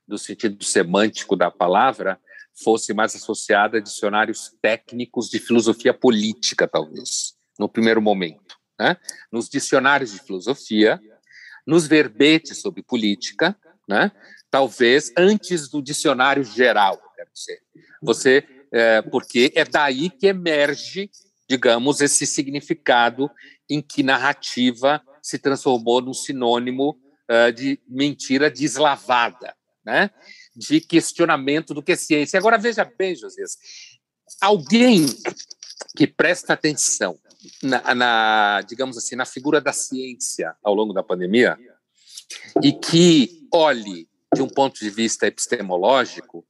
[0.06, 2.20] do sentido semântico da palavra
[2.54, 8.98] fosse mais associada a dicionários técnicos de filosofia política, talvez, no primeiro momento né?
[9.32, 11.00] nos dicionários de filosofia,
[11.66, 13.56] nos verbetes sobre política,
[13.88, 14.12] né?
[14.50, 17.62] talvez antes do dicionário geral, quero dizer.
[18.02, 21.10] Você, é, porque é daí que emerge,
[21.50, 23.30] digamos, esse significado
[23.70, 27.00] em que narrativa se transformou num sinônimo
[27.32, 29.56] uh, de mentira deslavada,
[29.86, 30.10] né?
[30.56, 32.38] de questionamento do que é ciência.
[32.38, 33.42] Agora, veja bem, José,
[34.42, 35.06] alguém
[35.96, 37.18] que presta atenção
[37.62, 41.58] na, na, digamos assim, na figura da ciência ao longo da pandemia
[42.62, 46.46] e que olhe de um ponto de vista epistemológico,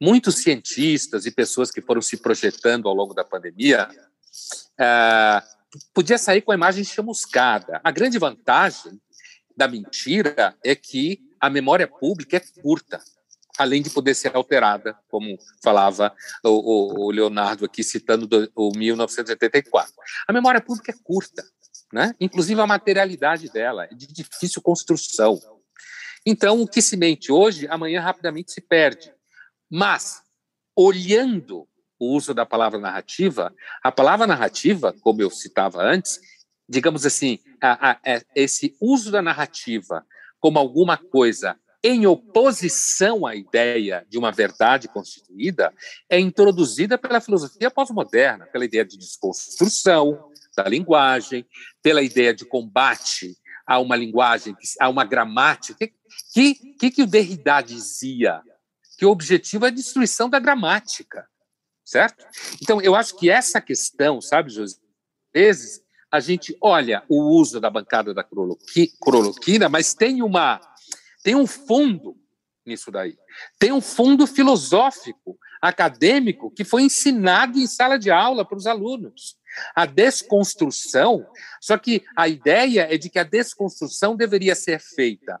[0.00, 6.42] muitos cientistas e pessoas que foram se projetando ao longo da pandemia uh, podia sair
[6.42, 7.80] com a imagem chamuscada.
[7.82, 9.00] A grande vantagem
[9.56, 13.00] da mentira é que a memória pública é curta
[13.58, 19.92] além de poder ser alterada, como falava o, o Leonardo aqui, citando do, o 1984.
[20.26, 21.44] A memória pública é curta,
[21.92, 22.14] né?
[22.20, 25.40] inclusive a materialidade dela é de difícil construção.
[26.26, 29.12] Então, o que se mente hoje, amanhã rapidamente se perde.
[29.70, 30.22] Mas,
[30.74, 36.18] olhando o uso da palavra narrativa, a palavra narrativa, como eu citava antes,
[36.68, 40.04] digamos assim, a, a, a, é, esse uso da narrativa
[40.40, 45.70] como alguma coisa em oposição à ideia de uma verdade constituída,
[46.08, 51.46] é introduzida pela filosofia pós-moderna, pela ideia de desconstrução da linguagem,
[51.82, 55.86] pela ideia de combate a uma linguagem, a uma gramática.
[56.32, 58.40] Que que, que o Derrida dizia?
[58.98, 61.28] Que o objetivo é a destruição da gramática,
[61.84, 62.24] certo?
[62.62, 64.78] Então, eu acho que essa questão, sabe, José,
[65.34, 70.60] vezes a gente olha o uso da bancada da cloroquina, mas tem uma
[71.24, 72.16] tem um fundo
[72.64, 73.16] nisso daí.
[73.58, 79.36] Tem um fundo filosófico, acadêmico, que foi ensinado em sala de aula para os alunos.
[79.74, 81.26] A desconstrução,
[81.60, 85.40] só que a ideia é de que a desconstrução deveria ser feita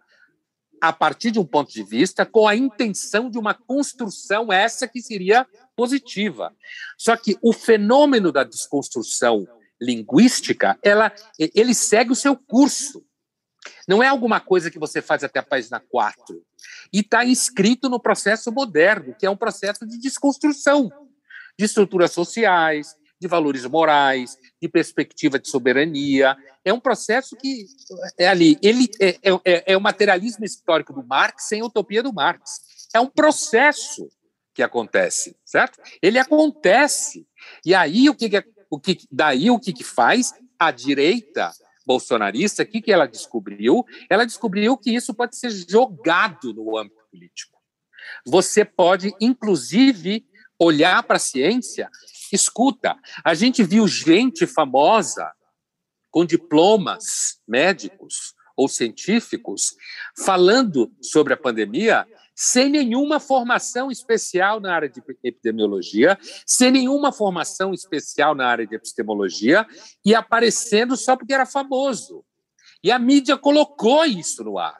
[0.80, 5.00] a partir de um ponto de vista com a intenção de uma construção essa que
[5.00, 6.54] seria positiva.
[6.96, 9.46] Só que o fenômeno da desconstrução
[9.80, 13.04] linguística, ela ele segue o seu curso.
[13.88, 16.42] Não é alguma coisa que você faz até a página 4.
[16.92, 20.90] E está inscrito no processo moderno, que é um processo de desconstrução
[21.58, 26.36] de estruturas sociais, de valores morais, de perspectiva de soberania.
[26.64, 27.66] É um processo que
[28.18, 28.58] é ali.
[28.62, 32.60] Ele é, é, é, é o materialismo histórico do Marx sem utopia do Marx.
[32.94, 34.08] É um processo
[34.52, 35.80] que acontece, certo?
[36.00, 37.26] Ele acontece.
[37.64, 38.30] E aí o que,
[38.70, 41.52] o que daí o que, que faz a direita
[41.86, 43.84] bolsonarista, o que, que ela descobriu?
[44.08, 47.58] Ela descobriu que isso pode ser jogado no âmbito político.
[48.26, 50.26] Você pode, inclusive,
[50.58, 51.90] olhar para a ciência.
[52.32, 55.32] Escuta, a gente viu gente famosa
[56.10, 59.74] com diplomas médicos ou científicos
[60.24, 67.72] falando sobre a pandemia sem nenhuma formação especial na área de epidemiologia, sem nenhuma formação
[67.72, 69.66] especial na área de epistemologia
[70.04, 72.24] e aparecendo só porque era famoso.
[72.82, 74.78] E a mídia colocou isso no ar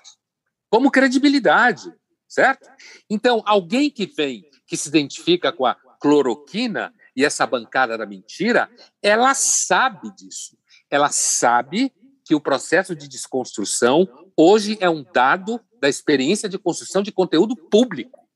[0.74, 1.94] como credibilidade,
[2.26, 2.68] certo?
[3.08, 8.68] Então, alguém que vem, que se identifica com a cloroquina e essa bancada da mentira,
[9.00, 10.58] ela sabe disso.
[10.90, 11.92] Ela sabe
[12.24, 17.54] que o processo de desconstrução hoje é um dado da experiência de construção de conteúdo
[17.54, 18.26] público.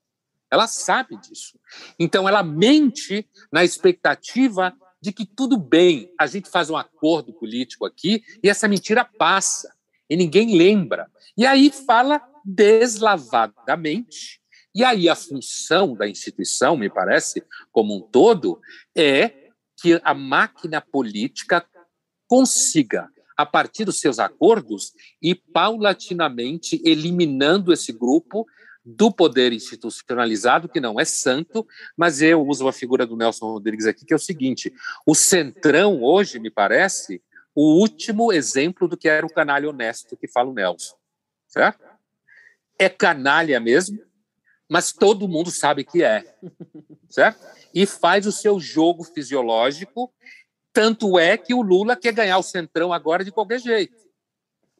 [0.51, 1.59] Ela sabe disso.
[1.99, 7.87] Então, ela mente na expectativa de que tudo bem, a gente faz um acordo político
[7.87, 9.75] aqui e essa mentira passa
[10.11, 11.11] e ninguém lembra.
[11.39, 14.43] E aí fala deslavadamente.
[14.75, 17.43] E aí a função da instituição, me parece,
[17.73, 18.61] como um todo,
[18.95, 19.49] é
[19.81, 21.67] que a máquina política
[22.27, 28.45] consiga a partir dos seus acordos e paulatinamente eliminando esse grupo
[28.85, 31.65] do poder institucionalizado, que não é santo,
[31.97, 34.73] mas eu uso a figura do Nelson Rodrigues aqui, que é o seguinte:
[35.07, 37.23] o Centrão, hoje, me parece,
[37.55, 40.97] o último exemplo do que era o canalha honesto que fala o Nelson.
[41.47, 41.85] Certo?
[42.77, 44.01] É canalha mesmo,
[44.69, 46.25] mas todo mundo sabe que é.
[47.09, 47.47] Certo?
[47.73, 50.13] E faz o seu jogo fisiológico
[50.73, 53.97] tanto é que o Lula quer ganhar o Centrão agora de qualquer jeito.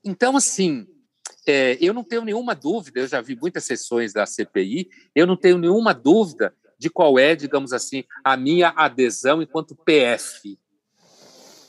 [0.05, 0.87] Então, assim,
[1.47, 5.37] é, eu não tenho nenhuma dúvida, eu já vi muitas sessões da CPI, eu não
[5.37, 10.59] tenho nenhuma dúvida de qual é, digamos assim, a minha adesão enquanto PF.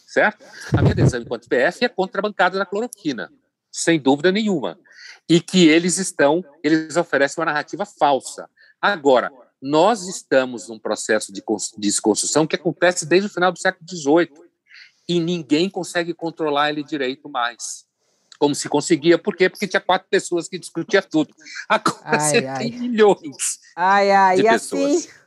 [0.06, 0.44] Certo?
[0.76, 3.32] A minha adesão enquanto PF é contra a bancada da cloroquina,
[3.72, 4.80] sem dúvida nenhuma.
[5.28, 8.50] E que eles estão, eles oferecem uma narrativa falsa.
[8.82, 11.44] Agora, nós estamos num processo de
[11.78, 14.50] desconstrução que acontece desde o final do século XVIII
[15.08, 17.86] e ninguém consegue controlar ele direito mais.
[18.38, 19.50] Como se conseguia, por quê?
[19.50, 21.34] Porque tinha quatro pessoas que discutiam tudo.
[21.68, 22.58] Agora ai, você ai.
[22.58, 24.36] tem milhões ai, ai.
[24.38, 24.92] de e pessoas.
[24.96, 25.20] Assim,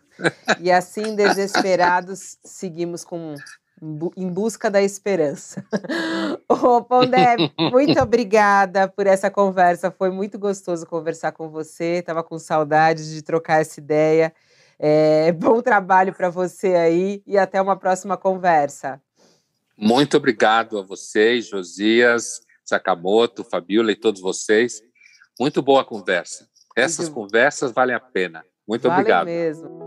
[0.60, 3.34] e assim, desesperados, seguimos com
[4.16, 5.64] em busca da esperança.
[6.48, 7.36] Ô, Pondé,
[7.72, 9.90] muito obrigada por essa conversa.
[9.90, 11.98] Foi muito gostoso conversar com você.
[11.98, 14.32] Estava com saudades de trocar essa ideia.
[14.78, 19.02] É, bom trabalho para você aí e até uma próxima conversa.
[19.76, 24.80] Muito obrigado a vocês, Josias, Sakamoto, Fabiola e todos vocês.
[25.40, 26.46] Muito boa conversa.
[26.76, 28.44] Essas Muito conversas valem a pena.
[28.66, 29.26] Muito vale obrigado.
[29.26, 29.81] mesmo.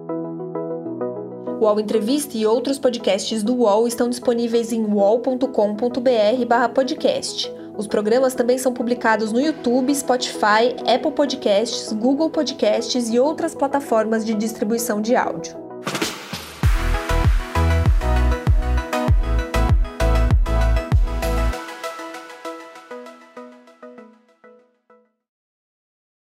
[1.59, 7.49] O UOL Entrevista e outros podcasts do UOL estão disponíveis em uol.com.br/podcast.
[7.77, 14.25] Os programas também são publicados no YouTube, Spotify, Apple Podcasts, Google Podcasts e outras plataformas
[14.25, 15.64] de distribuição de áudio.